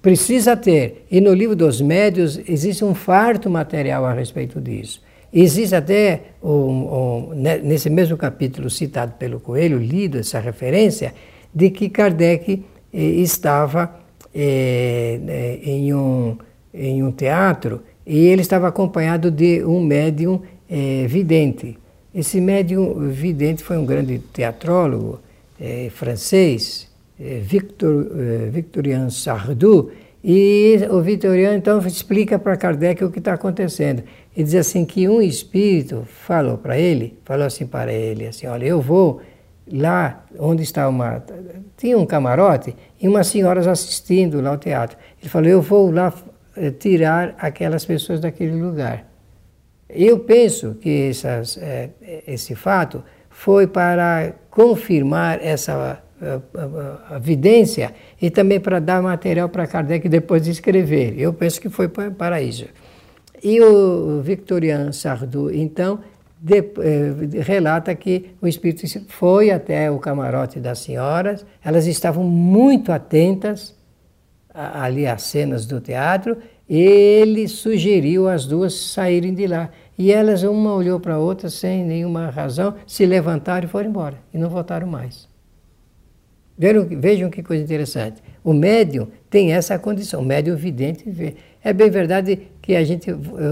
Precisa 0.00 0.56
ter. 0.56 1.06
E 1.10 1.20
no 1.20 1.34
livro 1.34 1.56
dos 1.56 1.80
médios 1.80 2.40
existe 2.48 2.84
um 2.84 2.94
farto 2.94 3.50
material 3.50 4.04
a 4.04 4.12
respeito 4.12 4.60
disso. 4.60 5.02
Existe 5.32 5.74
até, 5.74 6.22
um, 6.42 6.50
um, 6.50 7.30
nesse 7.34 7.90
mesmo 7.90 8.16
capítulo 8.16 8.70
citado 8.70 9.12
pelo 9.18 9.40
Coelho, 9.40 9.78
lido 9.78 10.18
essa 10.18 10.40
referência, 10.40 11.12
de 11.54 11.70
que 11.70 11.90
Kardec 11.90 12.64
eh, 12.92 12.98
estava 12.98 13.94
eh, 14.34 15.20
eh, 15.26 15.58
em, 15.62 15.92
um, 15.92 16.38
em 16.72 17.02
um 17.02 17.12
teatro 17.12 17.82
e 18.06 18.26
ele 18.26 18.40
estava 18.40 18.68
acompanhado 18.68 19.30
de 19.30 19.62
um 19.64 19.82
médium 19.82 20.40
vidente. 21.06 21.78
Esse 22.14 22.40
médium 22.40 23.08
vidente 23.08 23.62
foi 23.62 23.78
um 23.78 23.86
grande 23.86 24.18
teatrólogo 24.18 25.20
francês, 25.92 26.87
Victor, 27.18 28.06
eh, 28.16 28.48
Victorien 28.50 29.10
Sardou, 29.10 29.90
e 30.22 30.78
o 30.90 31.00
Victoriano 31.00 31.56
então 31.56 31.78
explica 31.80 32.38
para 32.38 32.56
Kardec 32.56 33.04
o 33.04 33.10
que 33.10 33.18
está 33.18 33.34
acontecendo. 33.34 34.02
Ele 34.36 34.44
diz 34.44 34.54
assim 34.54 34.84
que 34.84 35.08
um 35.08 35.20
espírito 35.20 36.06
falou 36.06 36.58
para 36.58 36.78
ele, 36.78 37.18
falou 37.24 37.46
assim 37.46 37.66
para 37.66 37.92
ele, 37.92 38.26
assim, 38.26 38.46
olha, 38.46 38.66
eu 38.66 38.80
vou 38.80 39.20
lá 39.70 40.24
onde 40.38 40.62
está 40.62 40.88
uma... 40.88 41.24
Tinha 41.76 41.96
um 41.98 42.06
camarote 42.06 42.74
e 43.00 43.08
umas 43.08 43.26
senhoras 43.28 43.66
assistindo 43.66 44.40
lá 44.40 44.50
ao 44.50 44.58
teatro. 44.58 44.96
Ele 45.20 45.28
falou, 45.28 45.48
eu 45.48 45.62
vou 45.62 45.90
lá 45.90 46.12
eh, 46.56 46.70
tirar 46.70 47.34
aquelas 47.38 47.84
pessoas 47.84 48.20
daquele 48.20 48.60
lugar. 48.60 49.06
Eu 49.88 50.20
penso 50.20 50.74
que 50.74 51.08
essas, 51.10 51.58
esse 52.26 52.54
fato 52.54 53.02
foi 53.30 53.66
para 53.66 54.34
confirmar 54.50 55.38
essa 55.42 56.02
a, 56.20 57.14
a, 57.14 57.18
vidência 57.18 57.94
e 58.20 58.30
também 58.30 58.58
para 58.60 58.80
dar 58.80 59.02
material 59.02 59.48
para 59.48 59.66
Kardec 59.66 60.08
depois 60.08 60.42
de 60.42 60.50
escrever. 60.50 61.14
Eu 61.18 61.32
penso 61.32 61.60
que 61.60 61.68
foi 61.68 61.88
para 61.88 62.42
isso. 62.42 62.66
E 63.42 63.60
o 63.60 64.20
Victorian 64.20 64.90
Sardou, 64.92 65.52
então, 65.52 66.00
de, 66.40 66.58
eh, 66.58 67.40
relata 67.40 67.94
que 67.94 68.30
o 68.40 68.48
espírito 68.48 68.84
foi 69.08 69.50
até 69.50 69.90
o 69.90 69.98
camarote 69.98 70.58
das 70.58 70.80
senhoras, 70.80 71.46
elas 71.64 71.86
estavam 71.86 72.24
muito 72.24 72.90
atentas 72.90 73.76
a, 74.52 74.84
ali 74.84 75.06
às 75.06 75.22
cenas 75.22 75.66
do 75.66 75.80
teatro, 75.80 76.36
ele 76.68 77.46
sugeriu 77.48 78.28
as 78.28 78.44
duas 78.44 78.74
saírem 78.74 79.34
de 79.34 79.46
lá. 79.46 79.70
E 79.96 80.12
elas, 80.12 80.42
uma 80.42 80.74
olhou 80.74 81.00
para 81.00 81.14
a 81.14 81.18
outra 81.18 81.48
sem 81.48 81.84
nenhuma 81.84 82.28
razão, 82.30 82.74
se 82.86 83.06
levantaram 83.06 83.66
e 83.66 83.70
foram 83.70 83.88
embora, 83.88 84.18
e 84.32 84.38
não 84.38 84.48
voltaram 84.48 84.86
mais. 84.86 85.27
Vejam, 86.58 86.86
vejam 86.90 87.30
que 87.30 87.42
coisa 87.42 87.62
interessante. 87.62 88.20
O 88.42 88.52
médium 88.52 89.06
tem 89.30 89.52
essa 89.52 89.78
condição, 89.78 90.20
o 90.20 90.24
médium 90.24 90.56
vidente 90.56 91.08
vê. 91.08 91.36
É 91.62 91.72
bem 91.72 91.88
verdade 91.88 92.38
que 92.60 92.74
a 92.74 92.82
gente, 92.82 93.10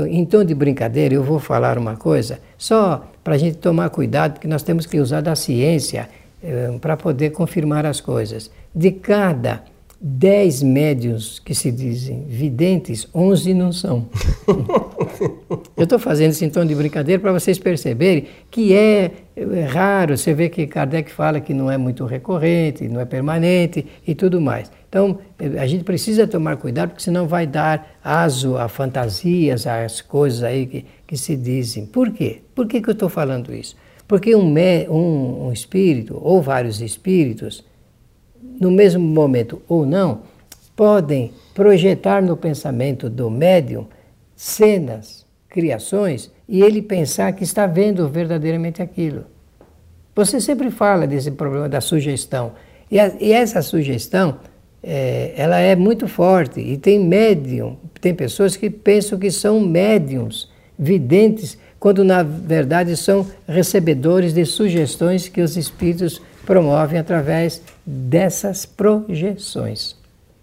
em 0.09 0.25
tom 0.25 0.43
de 0.43 0.55
brincadeira, 0.55 1.15
eu 1.15 1.23
vou 1.23 1.39
falar 1.39 1.79
uma 1.79 1.97
coisa, 1.97 2.41
só 2.59 3.09
para 3.23 3.35
a 3.35 3.39
gente 3.39 3.59
tomar 3.59 3.91
cuidado, 3.91 4.35
porque 4.35 4.49
nós 4.49 4.63
temos 4.63 4.87
que 4.87 4.99
usar 4.99 5.21
da 5.21 5.37
ciência 5.37 6.09
eh, 6.43 6.77
para 6.81 6.97
poder 6.97 7.31
confirmar 7.31 7.87
as 7.87 8.01
coisas. 8.01 8.51
De 8.75 8.91
cada 8.91 9.63
dez 10.09 10.63
médios 10.63 11.41
que 11.41 11.53
se 11.53 11.73
dizem 11.73 12.25
videntes, 12.29 13.09
onze 13.13 13.53
não 13.53 13.73
são. 13.73 14.09
Eu 15.77 15.83
estou 15.83 15.99
fazendo 15.99 16.31
esse 16.31 16.49
tom 16.49 16.65
de 16.65 16.77
brincadeira 16.77 17.21
para 17.21 17.33
vocês 17.33 17.59
perceberem 17.59 18.27
que 18.49 18.73
é, 18.73 19.11
é, 19.35 19.65
raro. 19.65 20.17
Você 20.17 20.33
vê 20.33 20.49
que 20.49 20.65
Kardec 20.69 21.11
fala 21.11 21.41
que 21.41 21.53
não 21.53 21.69
é 21.69 21.77
muito 21.77 22.05
recorrente, 22.05 22.87
não 22.87 23.01
é 23.01 23.05
permanente 23.05 23.85
e 24.07 24.15
tudo 24.15 24.41
mais. 24.41 24.71
Então, 24.89 25.19
eh, 25.41 25.59
a 25.59 25.67
gente 25.67 25.83
precisa 25.83 26.25
tomar 26.25 26.57
cuidado, 26.57 26.91
porque 26.91 27.03
senão 27.03 27.27
vai 27.27 27.45
dar 27.45 27.99
aso 28.03 28.57
a 28.57 28.69
fantasias, 28.69 29.67
às 29.67 30.01
coisas 30.01 30.45
aí 30.45 30.67
que, 30.67 30.87
que 31.05 31.17
se 31.17 31.37
dizem. 31.37 31.85
Por 31.85 32.13
quê? 32.13 32.43
Por 32.55 32.69
que, 32.69 32.81
que 32.81 32.89
eu 32.89 32.93
estou 32.93 33.09
falando 33.09 33.53
isso? 33.53 33.77
Porque 34.07 34.37
um, 34.37 34.55
um, 34.89 35.49
um 35.49 35.53
espírito, 35.53 36.17
ou 36.23 36.41
vários 36.41 36.81
espíritos, 36.81 37.65
no 38.61 38.71
mesmo 38.71 39.03
momento 39.03 39.63
ou 39.69 39.85
não, 39.85 40.23
podem 40.75 41.33
projetar 41.55 42.23
no 42.23 42.37
pensamento 42.37 43.09
do 43.09 43.31
médium 43.31 43.87
cenas, 44.35 45.25
criações, 45.49 46.31
e 46.49 46.63
ele 46.63 46.83
pensar 46.83 47.33
que 47.33 47.43
está 47.43 47.67
vendo 47.67 48.09
verdadeiramente 48.09 48.83
aquilo. 48.83 49.25
Você 50.15 50.41
sempre 50.41 50.71
fala 50.71 51.07
desse 51.07 51.31
problema 51.31 51.69
da 51.69 51.81
sugestão. 51.81 52.53
E, 52.91 53.01
a, 53.01 53.13
e 53.21 53.33
essa 53.33 53.61
sugestão, 53.63 54.39
é, 54.83 55.33
ela 55.37 55.59
é 55.59 55.75
muito 55.75 56.07
forte. 56.07 56.61
E 56.61 56.77
tem 56.77 57.01
médium, 57.01 57.77
tem 58.01 58.15
pessoas 58.15 58.57
que 58.57 58.71
pensam 58.71 59.19
que 59.19 59.31
são 59.31 59.61
médiums, 59.61 60.51
videntes, 60.79 61.59
quando 61.79 62.05
na 62.05 62.23
verdade 62.23 62.97
são 62.97 63.27
recebedores 63.47 64.33
de 64.33 64.45
sugestões 64.45 65.29
que 65.29 65.41
os 65.41 65.57
espíritos 65.57 66.21
promovem 66.47 66.99
através 66.99 67.61
dessas 67.85 68.65
projeções. 68.65 69.97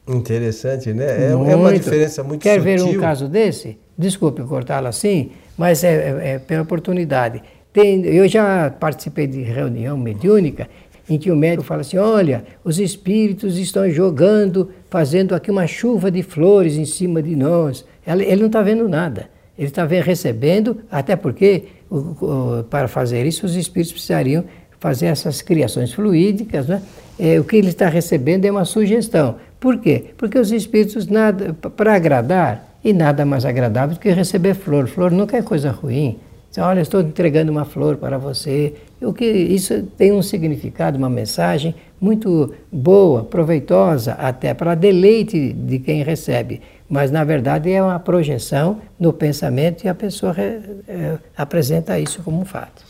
Interessante, 0.08 0.94
né? 0.94 1.06
É, 1.06 1.32
é 1.32 1.56
uma 1.56 1.74
diferença 1.74 2.22
muito 2.24 2.42
Quer 2.42 2.60
sutil. 2.60 2.64
ver 2.64 2.84
um 2.84 3.00
caso 3.00 3.28
desse? 3.28 3.78
Desculpe 3.98 4.44
cortá-lo 4.44 4.88
assim, 4.88 5.32
mas 5.58 5.84
é, 5.84 5.94
é, 5.94 6.30
é 6.34 6.40
pela 6.40 6.64
oportunidade. 6.64 7.42
Tem, 7.72 8.06
eu 8.06 8.28
já 8.28 8.70
participei 8.70 9.26
de 9.26 9.42
reunião 9.42 9.98
mediúnica 9.98 10.68
em 11.10 11.18
que 11.18 11.32
o 11.32 11.36
médico 11.36 11.64
fala 11.64 11.82
assim: 11.82 11.98
olha, 11.98 12.44
os 12.64 12.80
espíritos 12.80 13.58
estão 13.58 13.90
jogando, 13.90 14.70
fazendo 14.90 15.34
aqui 15.34 15.50
uma 15.50 15.66
chuva 15.68 16.12
de 16.12 16.22
flores 16.22 16.76
em 16.76 16.86
cima 16.86 17.24
de 17.24 17.36
nós. 17.36 17.86
Ele 18.06 18.36
não 18.36 18.48
está 18.48 18.62
vendo 18.62 18.88
nada. 18.90 19.30
Ele 19.58 19.68
está 19.68 19.86
recebendo, 19.86 20.80
até 20.92 21.16
porque 21.16 21.66
o, 21.90 21.98
o, 21.98 22.64
para 22.64 22.88
fazer 22.88 23.26
isso 23.26 23.46
os 23.46 23.56
espíritos 23.56 23.94
precisariam 23.94 24.44
fazer 24.84 25.06
essas 25.06 25.42
criações 25.42 25.94
fluídicas, 25.94 26.68
né? 26.68 26.82
É, 27.18 27.40
o 27.40 27.46
que 27.46 27.56
ele 27.56 27.70
está 27.70 27.88
recebendo 27.88 28.44
é 28.44 28.52
uma 28.52 28.66
sugestão. 28.66 29.38
Por 29.58 29.78
quê? 29.78 30.08
Porque 30.18 30.38
os 30.38 30.52
espíritos, 30.52 31.08
nada 31.08 31.54
para 31.54 31.96
agradar, 31.96 32.74
e 32.84 32.92
nada 32.92 33.26
mais 33.26 33.46
agradável 33.46 33.96
do 33.96 34.00
que 34.00 34.12
receber 34.12 34.56
flor. 34.56 34.88
Flor 34.88 35.10
nunca 35.10 35.38
é 35.38 35.42
coisa 35.42 35.72
ruim. 35.72 36.20
Você, 36.52 36.60
olha, 36.60 36.82
estou 36.82 37.00
entregando 37.00 37.50
uma 37.50 37.64
flor 37.64 37.96
para 37.96 38.18
você. 38.18 38.74
O 39.02 39.14
que 39.14 39.26
isso 39.26 39.84
tem 39.98 40.12
um 40.12 40.22
significado, 40.22 40.98
uma 40.98 41.10
mensagem 41.10 41.74
muito 42.00 42.54
boa, 42.70 43.24
proveitosa 43.24 44.14
até 44.14 44.54
para 44.54 44.76
deleite 44.76 45.54
de 45.54 45.80
quem 45.80 46.04
recebe. 46.04 46.62
Mas 46.90 47.10
na 47.10 47.24
verdade 47.24 47.72
é 47.72 47.82
uma 47.82 48.00
projeção 48.00 48.82
no 49.00 49.14
pensamento 49.14 49.86
e 49.86 49.88
a 49.88 49.96
pessoa 49.96 50.36
é, 50.38 51.18
apresenta 51.38 51.98
isso 51.98 52.22
como 52.22 52.42
um 52.42 52.46
fato. 52.46 52.84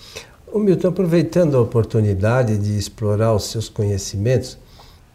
O 0.53 0.59
Milton, 0.59 0.89
aproveitando 0.89 1.57
a 1.57 1.61
oportunidade 1.61 2.59
de 2.59 2.77
explorar 2.77 3.33
os 3.33 3.45
seus 3.45 3.67
conhecimentos, 3.67 4.55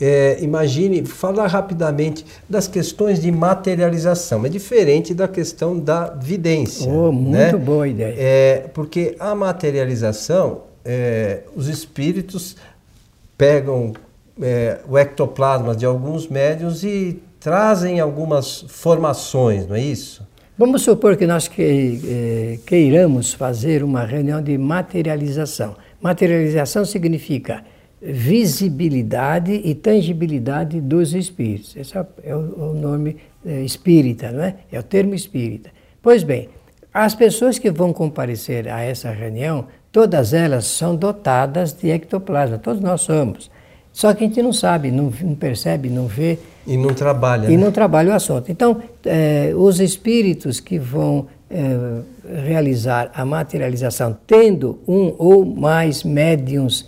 é, 0.01 0.37
imagine, 0.41 1.05
falar 1.07 1.47
rapidamente 1.47 2.27
das 2.49 2.67
questões 2.67 3.23
de 3.23 3.31
materialização. 3.31 4.45
É 4.45 4.49
diferente 4.49 5.15
da 5.15 5.29
questão 5.29 5.79
da 5.79 6.11
vidência. 6.11 6.91
Oh, 6.91 7.13
muito 7.13 7.31
né? 7.31 7.53
boa 7.53 7.87
ideia. 7.87 8.17
É, 8.19 8.71
porque 8.75 9.15
a 9.21 9.33
materialização, 9.33 10.63
é, 10.85 11.43
os 11.55 11.69
espíritos 11.69 12.57
pegam 13.37 13.93
é, 14.43 14.81
o 14.89 14.99
ectoplasma 14.99 15.77
de 15.77 15.87
alguns 15.87 16.27
médios 16.27 16.83
e 16.83 17.23
trazem 17.39 18.01
algumas 18.01 18.65
formações, 18.67 19.69
não 19.69 19.77
é 19.77 19.83
isso? 19.83 20.27
Vamos 20.59 20.83
supor 20.83 21.17
que 21.17 21.25
nós 21.25 21.47
que, 21.47 21.63
eh, 21.63 22.59
queiramos 22.67 23.33
fazer 23.33 23.85
uma 23.85 24.05
reunião 24.05 24.43
de 24.43 24.59
materialização. 24.59 25.77
Materialização 26.03 26.85
significa 26.85 27.65
visibilidade 28.03 29.53
e 29.53 29.73
tangibilidade 29.77 30.81
dos 30.81 31.15
espíritos. 31.15 31.77
Esse 31.77 31.97
é 32.25 32.35
o 32.35 32.75
nome 32.75 33.19
eh, 33.47 33.63
espírita, 33.63 34.33
não 34.33 34.43
é? 34.43 34.57
É 34.73 34.81
o 34.81 34.83
termo 34.83 35.15
espírita. 35.15 35.71
Pois 36.03 36.25
bem, 36.25 36.49
as 36.93 37.15
pessoas 37.15 37.57
que 37.57 37.71
vão 37.71 37.93
comparecer 37.93 38.67
a 38.67 38.81
essa 38.81 39.13
reunião, 39.13 39.69
todas 39.93 40.33
elas 40.33 40.65
são 40.65 40.97
dotadas 40.97 41.73
de 41.73 41.89
ectoplasma, 41.89 42.59
todos 42.59 42.83
nós 42.83 43.03
somos. 43.03 43.49
Só 43.93 44.13
que 44.13 44.25
a 44.25 44.27
gente 44.27 44.43
não 44.43 44.53
sabe, 44.53 44.91
não, 44.91 45.13
não 45.23 45.37
percebe, 45.37 45.89
não 45.89 46.09
vê. 46.09 46.37
E 46.69 46.77
não 46.77 46.93
trabalha. 46.93 47.49
E 47.49 47.57
né? 47.57 47.65
não 47.65 47.73
trabalha 47.73 48.13
o 48.13 48.15
assunto. 48.15 48.53
Então, 48.53 48.83
é, 49.05 49.53
os 49.57 49.81
espíritos 49.81 50.61
que 50.61 50.79
vão 50.79 51.27
é, 51.51 52.03
realizar 52.45 53.11
a 53.15 53.25
materialização, 53.25 54.17
tendo 54.27 54.79
um 54.87 55.15
ou 55.17 55.47
mais 55.47 56.05
médiums 56.05 56.87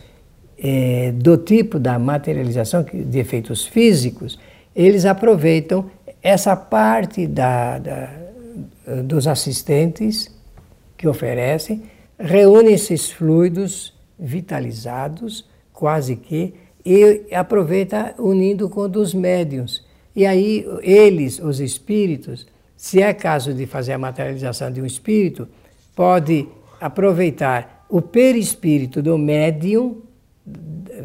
é, 0.62 1.12
do 1.12 1.38
tipo 1.38 1.78
da 1.78 1.98
materialização, 1.98 2.84
de 2.84 3.18
efeitos 3.18 3.64
físicos, 3.64 4.38
eles 4.76 5.06
aproveitam 5.06 5.86
essa 6.22 6.54
parte 6.54 7.26
da, 7.26 7.78
da, 7.78 8.10
dos 9.02 9.26
assistentes 9.26 10.30
que 10.98 11.08
oferecem, 11.08 11.82
reúnem 12.18 12.74
esses 12.74 13.10
fluidos 13.10 13.94
vitalizados, 14.18 15.48
quase 15.72 16.16
que 16.16 16.52
e 16.84 17.26
aproveita 17.34 18.14
unindo 18.18 18.68
com 18.68 18.88
dos 18.88 19.12
médiums. 19.14 19.84
E 20.14 20.26
aí 20.26 20.66
eles, 20.82 21.38
os 21.38 21.60
espíritos, 21.60 22.46
se 22.76 23.02
é 23.02 23.12
caso 23.12 23.52
de 23.54 23.66
fazer 23.66 23.92
a 23.92 23.98
materialização 23.98 24.70
de 24.70 24.80
um 24.80 24.86
espírito, 24.86 25.48
pode 25.94 26.48
aproveitar 26.80 27.86
o 27.88 28.00
perispírito 28.00 29.02
do 29.02 29.18
médium, 29.18 30.02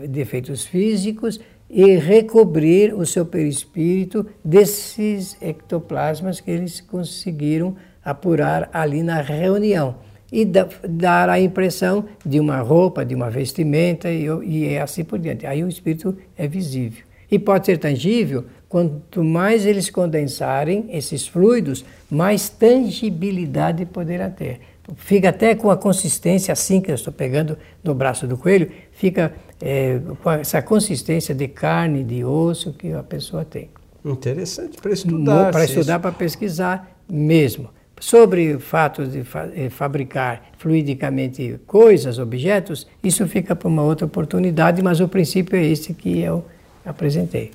de 0.09 0.19
efeitos 0.19 0.65
físicos, 0.65 1.39
e 1.69 1.97
recobrir 1.97 2.93
o 2.93 3.05
seu 3.05 3.25
perispírito 3.25 4.25
desses 4.43 5.35
ectoplasmas 5.41 6.39
que 6.39 6.51
eles 6.51 6.79
conseguiram 6.79 7.75
apurar 8.03 8.69
ali 8.71 9.01
na 9.01 9.19
reunião 9.19 9.95
e 10.35 10.43
dar 10.43 11.29
a 11.29 11.39
impressão 11.39 12.03
de 12.25 12.41
uma 12.41 12.59
roupa, 12.59 13.05
de 13.05 13.15
uma 13.15 13.29
vestimenta 13.29 14.11
e, 14.11 14.25
e 14.43 14.65
é 14.65 14.81
assim 14.81 15.05
por 15.05 15.17
diante. 15.17 15.47
Aí 15.47 15.63
o 15.63 15.69
espírito 15.69 16.13
é 16.37 16.45
visível. 16.45 17.05
E 17.31 17.39
pode 17.39 17.65
ser 17.65 17.77
tangível, 17.77 18.43
quanto 18.67 19.23
mais 19.23 19.65
eles 19.65 19.89
condensarem 19.89 20.87
esses 20.89 21.25
fluidos, 21.25 21.85
mais 22.11 22.49
tangibilidade 22.49 23.85
poderá 23.85 24.29
ter. 24.29 24.59
Fica 24.97 25.29
até 25.29 25.55
com 25.55 25.71
a 25.71 25.77
consistência 25.77 26.51
assim 26.51 26.81
que 26.81 26.91
eu 26.91 26.95
estou 26.95 27.13
pegando 27.13 27.57
no 27.81 27.95
braço 27.95 28.27
do 28.27 28.35
coelho, 28.35 28.69
fica 28.91 29.33
é, 29.61 30.01
com 30.21 30.31
essa 30.31 30.61
consistência 30.61 31.33
de 31.33 31.47
carne, 31.47 32.03
de 32.03 32.25
osso 32.25 32.73
que 32.73 32.91
a 32.91 33.01
pessoa 33.01 33.45
tem. 33.45 33.69
Interessante 34.03 34.81
para 34.81 34.91
estudar. 34.91 35.51
Para 35.51 35.63
estudar, 35.63 35.99
para 35.99 36.11
pesquisar 36.11 36.91
mesmo. 37.09 37.69
Sobre 37.99 38.53
o 38.53 38.60
fato 38.60 39.05
de 39.05 39.23
fa 39.23 39.49
eh, 39.55 39.69
fabricar 39.69 40.51
fluidicamente 40.58 41.60
coisas, 41.65 42.19
objetos, 42.19 42.86
isso 43.01 43.25
fica 43.27 43.55
para 43.55 43.67
uma 43.69 43.84
outra 43.84 44.05
oportunidade, 44.05 44.81
mas 44.81 44.99
o 44.99 45.08
princípio 45.08 45.58
é 45.58 45.65
esse 45.65 45.93
que 45.93 46.19
eu 46.19 46.43
apresentei. 46.86 47.51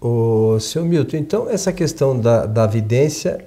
O 0.00 0.58
seu 0.60 0.84
Milton, 0.84 1.16
então 1.16 1.50
essa 1.50 1.72
questão 1.72 2.18
da, 2.18 2.46
da 2.46 2.66
vidência, 2.66 3.44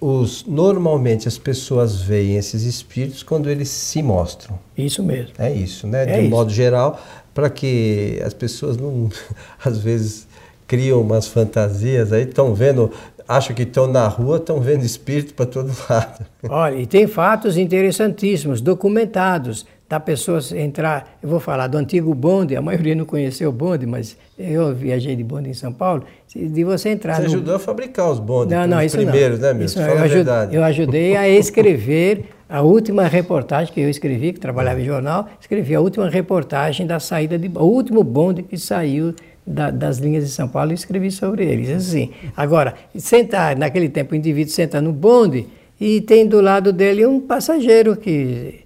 os, 0.00 0.44
normalmente 0.44 1.28
as 1.28 1.38
pessoas 1.38 2.00
veem 2.00 2.36
esses 2.36 2.64
espíritos 2.64 3.22
quando 3.22 3.48
eles 3.48 3.68
se 3.68 4.02
mostram. 4.02 4.58
Isso 4.76 5.02
mesmo. 5.02 5.32
É 5.38 5.52
isso, 5.52 5.86
né? 5.86 6.02
É 6.02 6.20
de 6.20 6.26
um 6.26 6.30
modo 6.30 6.50
geral, 6.50 7.00
para 7.32 7.48
que 7.48 8.20
as 8.24 8.34
pessoas 8.34 8.76
não, 8.76 9.08
às 9.64 9.78
vezes, 9.78 10.26
criam 10.66 11.00
umas 11.00 11.26
fantasias 11.26 12.12
aí, 12.12 12.22
estão 12.22 12.54
vendo 12.54 12.90
acham 13.36 13.54
que 13.54 13.62
estão 13.62 13.86
na 13.86 14.06
rua, 14.06 14.36
estão 14.36 14.60
vendo 14.60 14.84
espírito 14.84 15.34
para 15.34 15.46
todo 15.46 15.72
lado. 15.88 16.26
Olha, 16.48 16.76
e 16.76 16.86
tem 16.86 17.06
fatos 17.06 17.56
interessantíssimos, 17.56 18.60
documentados, 18.60 19.66
da 19.92 20.00
pessoa 20.00 20.40
entrar, 20.54 21.18
eu 21.22 21.28
vou 21.28 21.38
falar 21.38 21.66
do 21.66 21.76
antigo 21.76 22.14
bonde, 22.14 22.56
a 22.56 22.62
maioria 22.62 22.94
não 22.94 23.04
conheceu 23.04 23.50
o 23.50 23.52
bonde, 23.52 23.84
mas 23.84 24.16
eu 24.38 24.74
viajei 24.74 25.14
de 25.14 25.22
bonde 25.22 25.50
em 25.50 25.54
São 25.54 25.70
Paulo, 25.70 26.04
de 26.34 26.64
você 26.64 26.88
entrar... 26.88 27.16
Você 27.16 27.22
no... 27.22 27.28
ajudou 27.28 27.56
a 27.56 27.58
fabricar 27.58 28.10
os 28.10 28.18
bondes, 28.18 28.56
não, 28.56 28.66
não, 28.66 28.82
os 28.82 28.90
primeiros, 28.90 29.38
não. 29.38 29.48
né, 29.48 29.52
meu? 29.52 29.66
Isso 29.66 29.78
Fala 29.78 30.06
eu, 30.06 30.32
a 30.32 30.48
eu 30.50 30.64
ajudei 30.64 31.14
a 31.14 31.28
escrever 31.28 32.24
A 32.48 32.62
última 32.62 33.06
reportagem 33.06 33.72
que 33.72 33.80
eu 33.80 33.88
escrevi, 33.90 34.32
que 34.32 34.40
trabalhava 34.40 34.80
em 34.80 34.84
jornal, 34.84 35.28
escrevi 35.38 35.74
a 35.74 35.80
última 35.80 36.08
reportagem 36.08 36.86
da 36.86 36.98
saída 36.98 37.38
de. 37.38 37.50
O 37.54 37.64
último 37.64 38.02
bonde 38.02 38.42
que 38.42 38.58
saiu 38.58 39.14
da, 39.46 39.70
das 39.70 39.98
linhas 39.98 40.24
de 40.24 40.30
São 40.30 40.48
Paulo 40.48 40.70
e 40.70 40.74
escrevi 40.74 41.10
sobre 41.10 41.44
eles. 41.44 41.70
Assim. 41.70 42.10
Agora, 42.36 42.74
sentar, 42.96 43.56
naquele 43.56 43.88
tempo 43.88 44.12
o 44.12 44.16
indivíduo 44.16 44.52
senta 44.52 44.80
no 44.80 44.92
bonde 44.92 45.46
e 45.80 46.00
tem 46.00 46.26
do 46.26 46.40
lado 46.40 46.72
dele 46.72 47.04
um 47.06 47.20
passageiro 47.20 47.96
que 47.96 48.60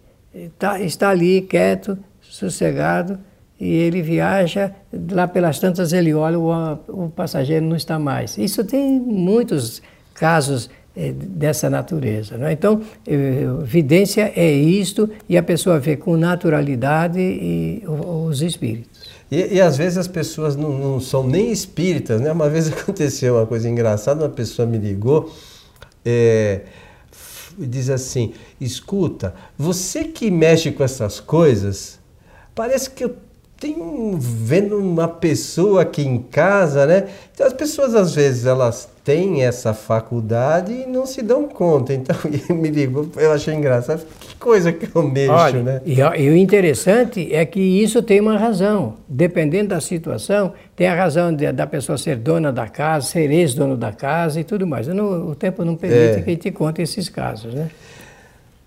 tá, 0.58 0.80
está 0.80 1.10
ali 1.10 1.40
quieto, 1.40 1.98
sossegado, 2.20 3.18
e 3.58 3.74
ele 3.74 4.02
viaja, 4.02 4.70
lá 5.10 5.26
pelas 5.26 5.58
tantas 5.58 5.92
ele 5.92 6.12
olha, 6.12 6.38
o, 6.38 6.72
o 6.88 7.08
passageiro 7.08 7.64
não 7.64 7.76
está 7.76 7.98
mais. 7.98 8.36
Isso 8.36 8.62
tem 8.64 9.00
muitos 9.00 9.80
casos 10.12 10.68
eh, 10.94 11.12
dessa 11.12 11.70
natureza. 11.70 12.36
Né? 12.36 12.52
Então, 12.52 12.82
eh, 13.06 13.46
vidência 13.62 14.30
é 14.36 14.52
isto, 14.52 15.08
e 15.26 15.38
a 15.38 15.42
pessoa 15.42 15.78
vê 15.78 15.96
com 15.96 16.16
naturalidade 16.16 17.18
e, 17.18 17.82
os 17.86 18.42
espíritos. 18.42 18.95
E, 19.30 19.56
e, 19.56 19.60
às 19.60 19.76
vezes 19.76 19.98
as 19.98 20.08
pessoas 20.08 20.54
não, 20.54 20.70
não, 20.78 21.00
são 21.00 21.26
nem 21.26 21.50
espíritas, 21.50 22.20
né? 22.20 22.30
Uma 22.30 22.48
vez 22.50 22.68
aconteceu 22.68 23.36
uma 23.36 23.46
coisa 23.46 23.68
engraçada, 23.68 24.24
uma 24.24 24.30
pessoa 24.30 24.66
me 24.66 24.78
ligou 24.78 25.32
é, 26.04 26.62
e 27.58 27.66
diz 27.66 27.90
assim: 27.90 28.34
escuta, 28.60 29.34
você 29.58 30.04
que 30.04 30.30
mexe 30.30 30.70
com 30.70 30.84
essas 30.84 31.18
coisas, 31.18 31.98
parece 32.54 32.90
que 32.90 33.04
eu 33.04 33.16
tenho 33.58 34.18
vendo 34.18 34.78
uma 34.78 35.08
pessoa 35.08 35.82
aqui 35.82 36.02
em 36.02 36.18
casa, 36.18 36.86
né? 36.86 37.06
Então 37.34 37.46
as 37.46 37.54
pessoas 37.54 37.94
às 37.94 38.14
vezes 38.14 38.44
elas 38.44 38.88
têm 39.02 39.44
essa 39.44 39.72
faculdade 39.72 40.72
e 40.72 40.86
não 40.86 41.06
se 41.06 41.22
dão 41.22 41.48
conta. 41.48 41.94
Então 41.94 42.16
me 42.54 42.68
ligou, 42.68 43.08
eu 43.16 43.32
achei 43.32 43.54
engraçado. 43.54 44.04
Que 44.20 44.34
coisa 44.36 44.72
que 44.72 44.94
eu 44.94 45.02
mexo, 45.02 45.32
Olha, 45.32 45.62
né? 45.62 45.80
E, 45.86 46.00
e, 46.00 46.28
o 46.28 46.36
interessante 46.36 47.34
é 47.34 47.46
que 47.46 47.60
isso 47.60 48.02
tem 48.02 48.20
uma 48.20 48.36
razão. 48.36 48.94
Dependendo 49.08 49.70
da 49.70 49.80
situação, 49.80 50.52
tem 50.74 50.88
a 50.88 50.94
razão 50.94 51.34
de, 51.34 51.50
da 51.50 51.66
pessoa 51.66 51.96
ser 51.96 52.16
dona 52.16 52.52
da 52.52 52.68
casa, 52.68 53.06
ser 53.06 53.30
ex-dono 53.30 53.76
da 53.76 53.92
casa 53.92 54.38
e 54.38 54.44
tudo 54.44 54.66
mais. 54.66 54.86
Não, 54.88 55.30
o 55.30 55.34
tempo 55.34 55.64
não 55.64 55.76
permite 55.76 56.18
é. 56.18 56.22
que 56.22 56.30
a 56.30 56.32
gente 56.32 56.50
conte 56.50 56.82
esses 56.82 57.08
casos, 57.08 57.54
né? 57.54 57.70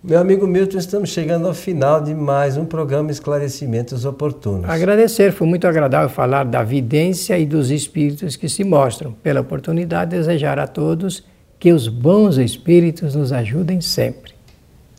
Meu 0.01 0.17
amigo 0.17 0.47
Milton, 0.47 0.77
estamos 0.77 1.09
chegando 1.09 1.45
ao 1.45 1.53
final 1.53 2.01
de 2.01 2.15
mais 2.15 2.55
um 2.55 2.63
programa 2.63 3.11
Esclarecimentos 3.11 4.05
Oportunos. 4.05 4.69
Agradecer, 4.69 5.33
foi 5.33 5.45
muito 5.45 5.67
agradável 5.67 6.07
falar 6.07 6.45
da 6.45 6.63
vidência 6.63 7.37
e 7.37 7.45
dos 7.45 7.69
espíritos 7.69 8.37
que 8.37 8.47
se 8.47 8.63
mostram. 8.63 9.11
Pela 9.11 9.41
oportunidade, 9.41 10.11
desejar 10.11 10.57
a 10.57 10.65
todos 10.65 11.25
que 11.59 11.73
os 11.73 11.89
bons 11.89 12.37
espíritos 12.37 13.13
nos 13.13 13.33
ajudem 13.33 13.81
sempre. 13.81 14.31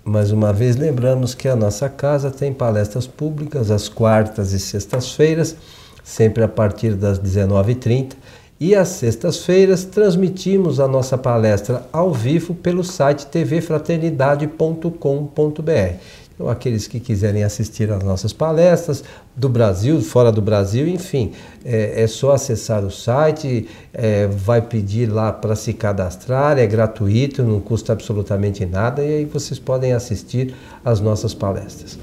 Mais 0.05 0.33
uma 0.33 0.53
vez, 0.53 0.77
lembramos 0.77 1.33
que 1.33 1.49
a 1.49 1.57
nossa 1.57 1.89
casa 1.89 2.31
tem 2.31 2.53
palestras 2.53 3.07
públicas 3.07 3.71
às 3.71 3.89
quartas 3.89 4.53
e 4.53 4.61
sextas-feiras, 4.61 5.57
sempre 6.05 6.45
a 6.45 6.49
partir 6.49 6.93
das 6.93 7.19
19h30 7.19 8.13
e 8.61 8.75
às 8.75 8.89
sextas-feiras 8.89 9.85
transmitimos 9.85 10.79
a 10.79 10.87
nossa 10.87 11.17
palestra 11.17 11.87
ao 11.91 12.13
vivo 12.13 12.55
pelo 12.55 12.85
site 12.85 13.27
tvfraternidade.com.br. 13.27 15.95
Então, 16.35 16.49
aqueles 16.49 16.87
que 16.87 17.01
quiserem 17.01 17.43
assistir 17.43 17.91
às 17.91 18.03
nossas 18.03 18.33
palestras, 18.33 19.03
do 19.37 19.49
Brasil, 19.49 20.01
fora 20.01 20.31
do 20.31 20.43
Brasil, 20.43 20.87
enfim, 20.89 21.33
é, 21.65 22.03
é 22.03 22.07
só 22.07 22.33
acessar 22.33 22.85
o 22.85 22.91
site, 22.91 23.69
é, 23.93 24.27
vai 24.27 24.63
pedir 24.63 25.07
lá 25.07 25.33
para 25.33 25.57
se 25.57 25.73
cadastrar, 25.73 26.59
é 26.59 26.67
gratuito, 26.67 27.43
não 27.43 27.61
custa 27.61 27.93
absolutamente 27.93 28.65
nada, 28.67 29.03
e 29.03 29.19
aí 29.19 29.25
vocês 29.25 29.59
podem 29.59 29.93
assistir 29.93 30.55
às 30.85 31.01
nossas 31.01 31.35
palestras. 31.35 31.99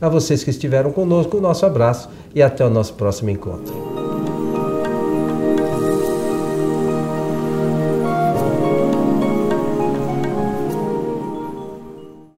A 0.00 0.08
vocês 0.08 0.42
que 0.42 0.50
estiveram 0.50 0.92
conosco, 0.92 1.36
o 1.36 1.40
nosso 1.40 1.66
abraço 1.66 2.08
e 2.34 2.42
até 2.42 2.64
o 2.64 2.70
nosso 2.70 2.94
próximo 2.94 3.30
encontro. 3.30 4.09